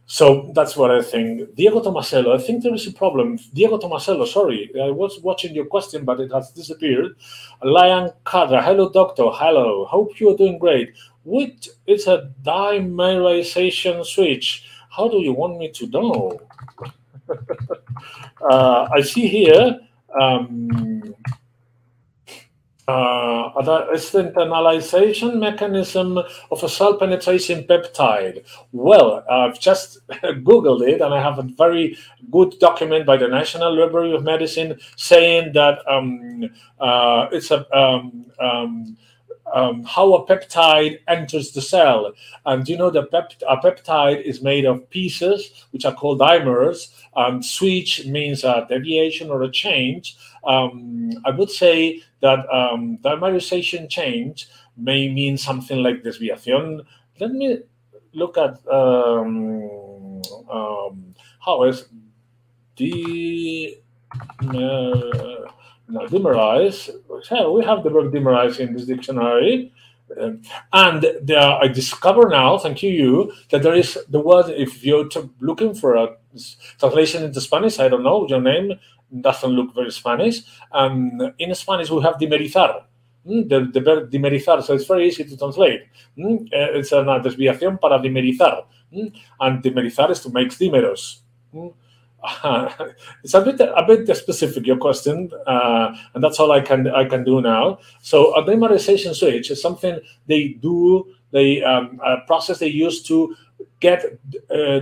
[0.07, 1.57] So that's what I think.
[1.57, 3.39] Diego Tomasello, I think there is a problem.
[3.53, 7.17] Diego Tomasello, sorry, I was watching your question, but it has disappeared.
[7.63, 9.25] Lion Kadra, hello, doctor.
[9.33, 10.95] Hello, hope you are doing great.
[11.25, 14.69] What is a dimerization switch?
[14.91, 16.41] How do you want me to know?
[18.49, 19.81] uh, I see here.
[20.21, 21.17] Um,
[22.89, 28.45] uh, it's the internalization mechanism of a cell penetration peptide.
[28.73, 31.99] Well, I've just Googled it and I have a very
[32.31, 38.27] good document by the National Library of Medicine saying that um, uh, it's a um,
[38.39, 38.97] um
[39.55, 42.13] um, how a peptide enters the cell.
[42.45, 46.89] And you know, that pep- a peptide is made of pieces, which are called dimers.
[47.15, 50.17] And switch means a deviation or a change.
[50.45, 56.85] Um, I would say that um, dimerization change may mean something like desviación.
[57.19, 57.61] Let me
[58.13, 61.89] look at um, um, how is
[62.77, 63.79] the
[64.43, 65.51] uh,
[65.89, 66.07] now,
[67.51, 69.73] we have the word dimerize in this dictionary.
[70.21, 74.85] Um, and there, I discover now, thank you, you, that there is the word, if
[74.85, 75.09] you're
[75.41, 76.17] looking for a
[76.79, 78.79] translation into Spanish, I don't know, your name
[79.21, 80.43] doesn't look very Spanish.
[80.73, 82.85] And in Spanish, we have dimerizar,
[83.27, 85.83] mm, the, the verb dimerizar, so it's very easy to translate.
[86.17, 88.65] Mm, uh, it's una desviación para dimerizar.
[88.93, 91.21] Mm, and dimerizar is to make dimeros.
[93.23, 97.05] it's a bit a bit specific your question, uh, and that's all I can I
[97.05, 97.79] can do now.
[98.01, 103.37] So a dimerization switch is something they do, they um, a process they use to
[103.81, 104.05] get
[104.51, 104.81] uh,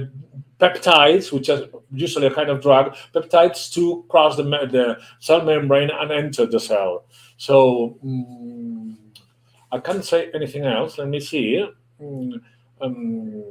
[0.58, 5.90] peptides, which are usually a kind of drug, peptides to cross the the cell membrane
[5.90, 7.04] and enter the cell.
[7.36, 8.96] So um,
[9.72, 10.98] I can't say anything else.
[10.98, 11.66] Let me see.
[12.00, 12.40] Mm,
[12.80, 13.42] um,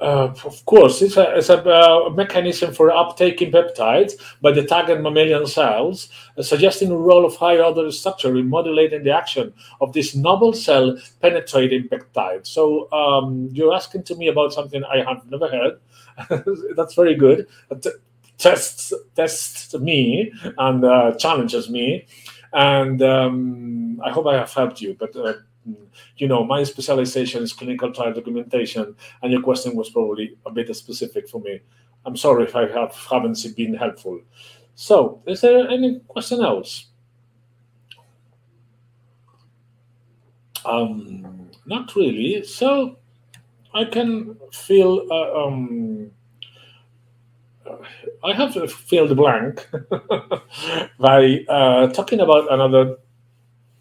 [0.00, 5.00] uh, of course, it's a, it's a uh, mechanism for uptaking peptides by the target
[5.00, 9.92] mammalian cells, uh, suggesting a role of higher order structure in modulating the action of
[9.92, 12.46] this novel cell penetrating peptide.
[12.46, 15.80] So um, you're asking to me about something I have never heard.
[16.76, 17.48] That's very good.
[17.80, 17.90] T-
[18.38, 22.06] tests tests me and uh, challenges me,
[22.52, 24.96] and um, I hope I have helped you.
[24.98, 25.34] But uh,
[26.16, 30.74] you know, my specialization is clinical trial documentation, and your question was probably a bit
[30.74, 31.60] specific for me.
[32.04, 34.20] I'm sorry if I have haven't been helpful.
[34.74, 36.86] So, is there any question else?
[40.64, 42.44] Um, not really.
[42.44, 42.98] So,
[43.74, 45.06] I can feel.
[45.10, 46.10] Uh, um,
[48.24, 49.68] I have filled blank
[50.98, 52.96] by uh, talking about another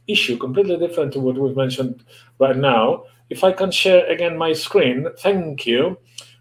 [0.07, 2.03] issue, completely different to what we've mentioned
[2.39, 3.03] right now.
[3.29, 5.97] If I can share again my screen, thank you.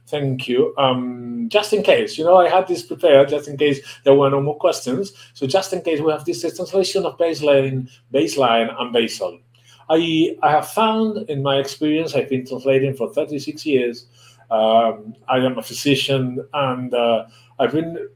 [0.07, 0.73] Thank you.
[0.79, 4.31] Um, just in case, you know, I had this prepared just in case there were
[4.31, 5.13] no more questions.
[5.35, 9.41] So just in case we have this translation of baseline, baseline and basal.
[9.89, 14.07] I, I have found in my experience, I've been translating for 36 years.
[14.51, 17.27] Um, I am a physician and uh,
[17.59, 18.09] I've been,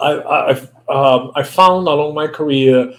[0.00, 2.94] I, have um, I found along my career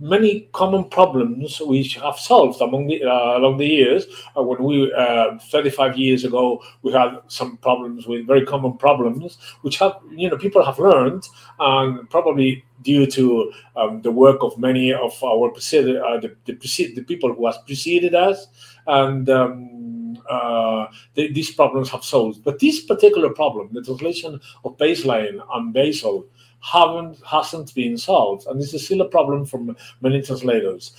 [0.00, 4.06] many common problems which have solved among the, uh, along the years.
[4.36, 9.38] Uh, when we uh, 35 years ago, we had some problems with very common problems,
[9.60, 11.28] which have you know people have learned,
[11.58, 16.54] and probably due to um, the work of many of our uh, the, the,
[16.94, 18.46] the, people who has preceded us,
[18.86, 22.42] and um, uh, the, these problems have solved.
[22.42, 26.26] But this particular problem, the translation of baseline and basal,
[26.60, 29.60] haven't hasn't been solved, and this is still a problem for
[30.00, 30.92] many translators.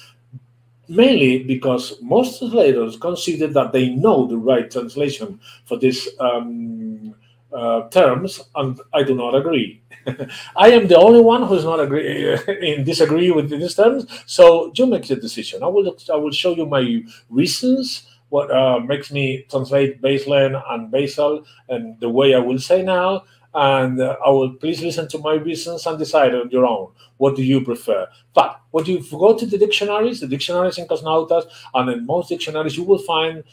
[0.88, 7.16] Mainly because most translators consider that they know the right translation for these um,
[7.53, 9.82] uh, terms, and I do not agree.
[10.55, 14.05] I am the only one who is not agree in disagree with these terms.
[14.26, 15.64] So you make the decision.
[15.64, 20.89] I will I will show you my reasons what uh, makes me translate baseline and
[20.89, 25.18] basal and the way I will say now and uh, I will please listen to
[25.20, 26.91] my reasons and decide on your own.
[27.18, 28.08] What do you prefer?
[28.34, 32.78] But when you go to the dictionaries, the dictionaries in Cosnautas, and in most dictionaries,
[32.78, 33.43] you will find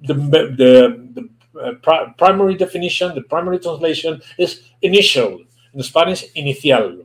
[0.00, 0.42] the the,
[1.14, 1.28] the
[1.60, 5.40] uh, pri- primary definition, the primary translation is initial.
[5.74, 7.04] In Spanish, inicial.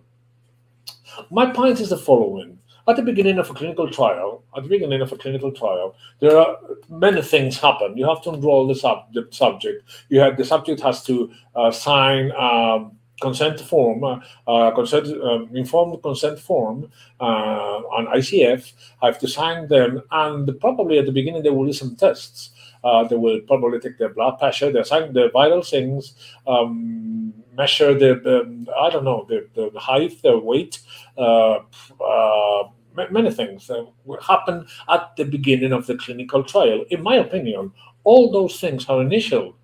[1.29, 2.56] My point is the following
[2.87, 6.37] at the beginning of a clinical trial, at the beginning of a clinical trial, there
[6.37, 6.57] are
[6.89, 7.97] many things happen.
[7.97, 9.83] You have to enroll the, sub, the subject.
[10.09, 12.89] You have the subject has to uh, sign a
[13.21, 18.73] consent form, uh, consent, um, informed consent form uh, on ICF.
[19.01, 22.51] I have to sign them, and probably at the beginning they will do some tests.
[22.83, 26.13] Uh, they will probably take their blood pressure, they sign their vital things,
[26.45, 30.79] um, measure the, um, I don't know, the, the height, the weight,
[31.17, 31.59] uh,
[31.99, 32.63] uh,
[33.11, 33.87] many things that
[34.21, 36.85] happen at the beginning of the clinical trial.
[36.89, 37.71] In my opinion,
[38.03, 39.55] all those things are initial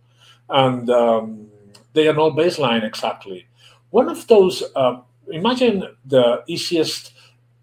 [0.49, 1.47] and um,
[1.93, 3.47] they are not baseline exactly.
[3.89, 7.13] One of those, uh, imagine the easiest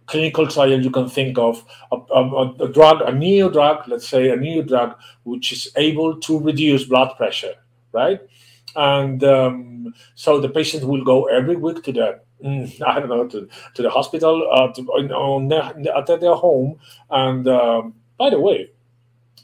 [0.06, 4.30] clinical trial you can think of a, a, a, drug, a new drug, let's say
[4.30, 7.54] a new drug, which is able to reduce blood pressure,
[7.92, 8.20] right?
[8.74, 12.18] And um, so the patient will go every week to mm,
[12.86, 15.62] I don't know, to, to the hospital, uh, to, on their,
[15.96, 16.78] at their home.
[17.10, 18.70] And um, by the way,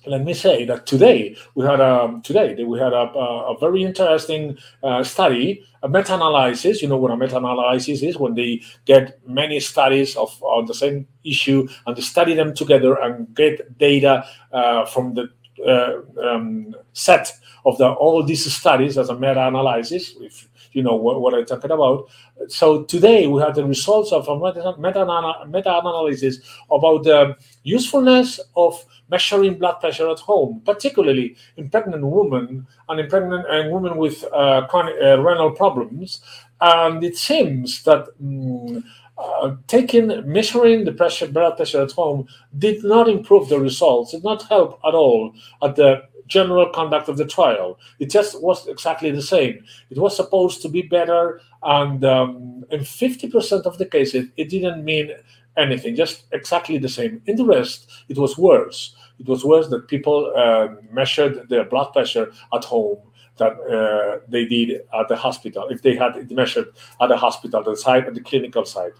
[0.06, 4.56] let me say that today we had a today we had a, a very interesting
[4.82, 6.80] uh, study, a meta-analysis.
[6.80, 8.16] You know what a meta-analysis is?
[8.16, 12.94] When they get many studies of on the same issue and they study them together
[12.94, 15.28] and get data uh, from the
[15.66, 17.32] uh, um, set
[17.64, 20.14] of the all these studies as a meta-analysis.
[20.20, 22.08] If you know what, what I'm talking about.
[22.48, 26.38] So today we have the results of a meta, meta analysis
[26.70, 33.08] about the usefulness of measuring blood pressure at home, particularly in pregnant women and in
[33.08, 36.20] pregnant and women with uh, chronic, uh, renal problems.
[36.60, 38.08] And it seems that.
[38.20, 38.84] Um,
[39.18, 44.22] uh, taking measuring the pressure blood pressure at home did not improve the results did
[44.22, 47.78] not help at all at the general conduct of the trial.
[47.98, 49.64] It just was exactly the same.
[49.90, 54.84] It was supposed to be better, and um, in 50% of the cases, it didn't
[54.84, 55.12] mean
[55.56, 57.22] anything, just exactly the same.
[57.26, 58.94] In the rest, it was worse.
[59.18, 62.98] It was worse that people uh, measured their blood pressure at home
[63.38, 66.68] that uh, they did at the hospital, if they had it measured
[67.00, 68.92] at the hospital, the site, at the clinical side.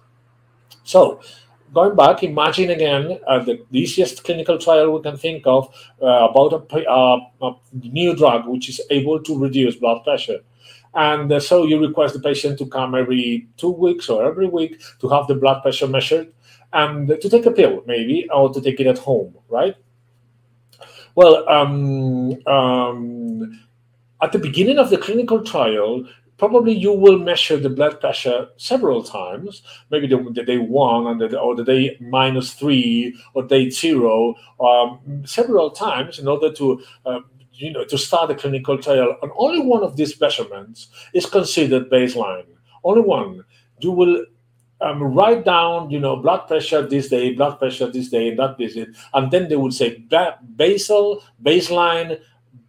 [0.84, 1.20] So
[1.72, 5.68] going back, imagine again uh, the, easiest clinical trial we can think of
[6.02, 10.40] uh, about a, uh, a, new drug which is able to reduce blood pressure.
[10.94, 14.80] And uh, so you request the patient to come every two weeks or every week
[15.00, 16.32] to have the blood pressure measured
[16.72, 19.76] and to take a pill, maybe, or to take it at home, right?
[21.14, 23.60] Well, um, um,
[24.22, 26.04] at the beginning of the clinical trial,
[26.38, 31.20] probably you will measure the blood pressure several times, maybe the, the day one and
[31.20, 36.82] the, or the day minus three or day zero, um, several times in order to
[37.04, 37.20] uh,
[37.52, 39.16] you know to start a clinical trial.
[39.22, 42.46] And only one of these measurements is considered baseline.
[42.84, 43.44] Only one.
[43.80, 44.24] You will
[44.80, 48.58] um, write down, you know, blood pressure this day, blood pressure this day, and that
[48.58, 50.04] visit, and then they would say
[50.56, 52.20] basal, baseline,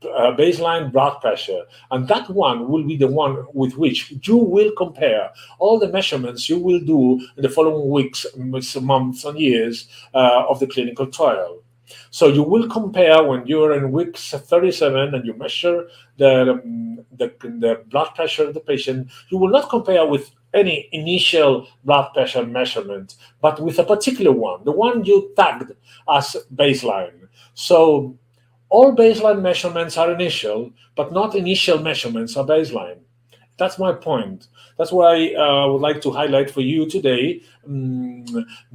[0.03, 4.71] uh, baseline blood pressure, and that one will be the one with which you will
[4.77, 5.29] compare
[5.59, 10.59] all the measurements you will do in the following weeks, months, and years uh, of
[10.59, 11.61] the clinical trial.
[12.09, 16.61] So you will compare when you're in week 37 and you measure the,
[17.15, 19.09] the, the blood pressure of the patient.
[19.29, 24.63] You will not compare with any initial blood pressure measurement, but with a particular one,
[24.63, 25.73] the one you tagged
[26.09, 27.27] as baseline.
[27.53, 28.17] So
[28.70, 32.99] all baseline measurements are initial, but not initial measurements are baseline.
[33.57, 34.47] That's my point.
[34.78, 37.41] That's why uh, I would like to highlight for you today.
[37.65, 38.24] Um,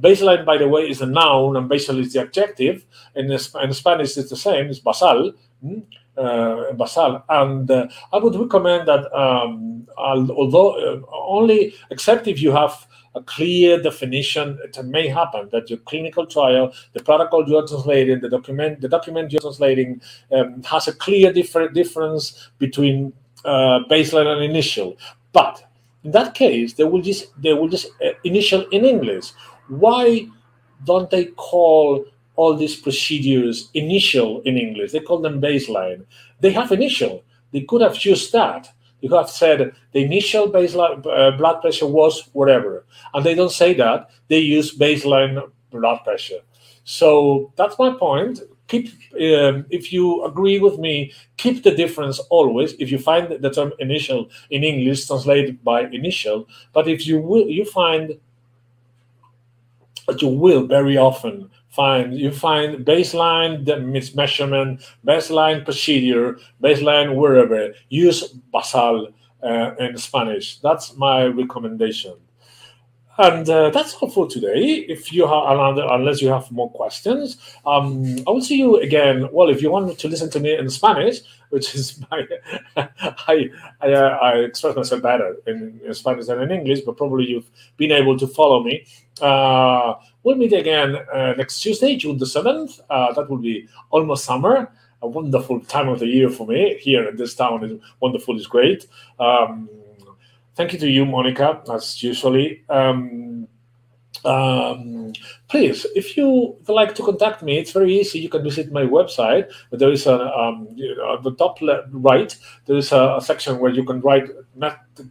[0.01, 2.85] baseline, by the way, is a noun, and basal is the adjective.
[3.15, 4.67] In, in Spanish, it's the same.
[4.67, 5.33] It's basal.
[5.63, 5.83] Mm?
[6.17, 7.23] Uh, basal.
[7.29, 12.85] And uh, I would recommend that, um, although uh, only except if you have
[13.15, 14.59] a clear definition.
[14.63, 19.31] It may happen that your clinical trial, the protocol you're translating, the document, the document
[19.31, 20.01] you're translating,
[20.31, 23.13] um, has a clear different difference between
[23.45, 24.97] uh, baseline and initial.
[25.31, 25.63] But
[26.03, 29.31] in that case, they will just they will just uh, initial in English.
[29.67, 30.27] Why
[30.83, 32.05] don't they call
[32.35, 34.91] all these procedures initial in English?
[34.91, 36.05] They call them baseline.
[36.39, 37.23] They have initial.
[37.51, 38.73] They could have used that
[39.03, 43.73] you have said the initial baseline uh, blood pressure was whatever, and they don't say
[43.73, 44.09] that.
[44.29, 46.39] They use baseline blood pressure.
[46.85, 48.39] So that's my point.
[48.69, 52.75] Keep um, if you agree with me, keep the difference always.
[52.79, 57.47] If you find the term initial in English translated by initial, but if you will,
[57.49, 58.17] you find
[60.07, 63.79] that you will very often find you find baseline the
[64.15, 67.73] measurement, baseline procedure, baseline wherever.
[67.89, 69.07] Use basal
[69.43, 70.59] uh, in Spanish.
[70.59, 72.15] That's my recommendation.
[73.17, 74.85] And uh, that's all for today.
[74.87, 79.29] If you have another, unless you have more questions, um, I will see you again.
[79.31, 82.27] Well, if you want to listen to me in Spanish, which is my,
[82.75, 83.49] I,
[83.81, 87.49] I, uh, I, express myself better in, in, Spanish than in English, but probably you've
[87.77, 88.87] been able to follow me.
[89.21, 89.93] Uh,
[90.23, 92.79] we'll meet again uh, next Tuesday, June the 7th.
[92.89, 94.71] Uh, that will be almost summer.
[95.03, 97.63] A wonderful time of the year for me here in this town.
[97.63, 98.87] is wonderful, is great.
[99.19, 99.69] Um,
[100.55, 102.63] thank you to you, Monica, as usually.
[102.69, 103.47] Um,
[104.25, 105.13] um,
[105.49, 108.19] please, if you would like to contact me, it's very easy.
[108.19, 109.51] You can visit my website.
[109.71, 112.35] There is a um, you know, at the top left, right.
[112.65, 114.29] There is a, a, section where you can write,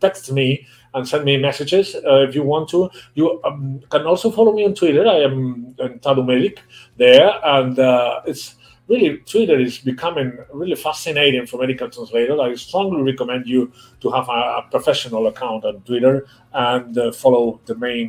[0.00, 2.90] text me, and send me messages uh, if you want to.
[3.14, 5.06] You um, can also follow me on Twitter.
[5.06, 6.58] I am Tadu Melik
[6.96, 8.56] there, and uh, it's
[8.92, 12.38] really Twitter is becoming really fascinating for medical translators.
[12.40, 13.72] I strongly recommend you
[14.02, 18.08] to have a, a professional account on Twitter and uh, follow the main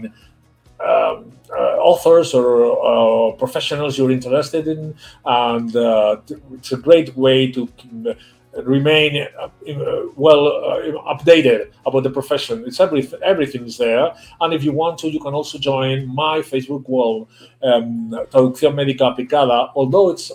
[0.84, 2.48] um, uh, authors or
[2.92, 6.18] uh, professionals you're interested in, and uh,
[6.56, 7.70] it's a great way to
[8.64, 9.50] remain uh,
[10.16, 12.64] well uh, updated about the profession.
[12.68, 16.40] It's every, everything is there, and if you want to, you can also join my
[16.40, 17.30] Facebook wall,
[17.62, 19.72] um, Traducción Médica Aplicada.
[19.76, 20.32] Although it's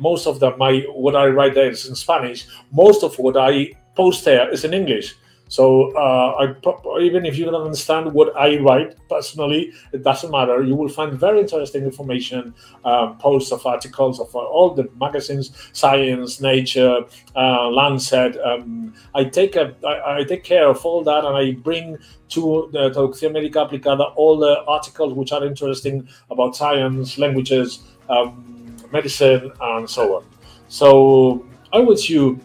[0.00, 3.72] most of the my what I write there is in Spanish, most of what I
[3.94, 5.14] post there is in English.
[5.50, 10.62] So uh, I, even if you don't understand what I write personally, it doesn't matter.
[10.62, 15.50] You will find very interesting information, um, posts of articles of uh, all the magazines,
[15.72, 17.00] Science, Nature,
[17.34, 18.36] uh, Lancet.
[18.40, 21.98] Um, I take a, I, I take care of all that, and I bring
[22.28, 28.59] to the Traducción Médica Aplicada all the articles which are interesting about science, languages, um,
[28.92, 30.24] medicine, and so on.
[30.68, 32.40] So I wish you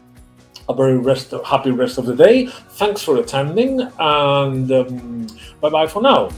[0.67, 2.47] a very rest happy rest of the day.
[2.47, 5.27] Thanks for attending, and um,
[5.61, 6.29] bye bye for now.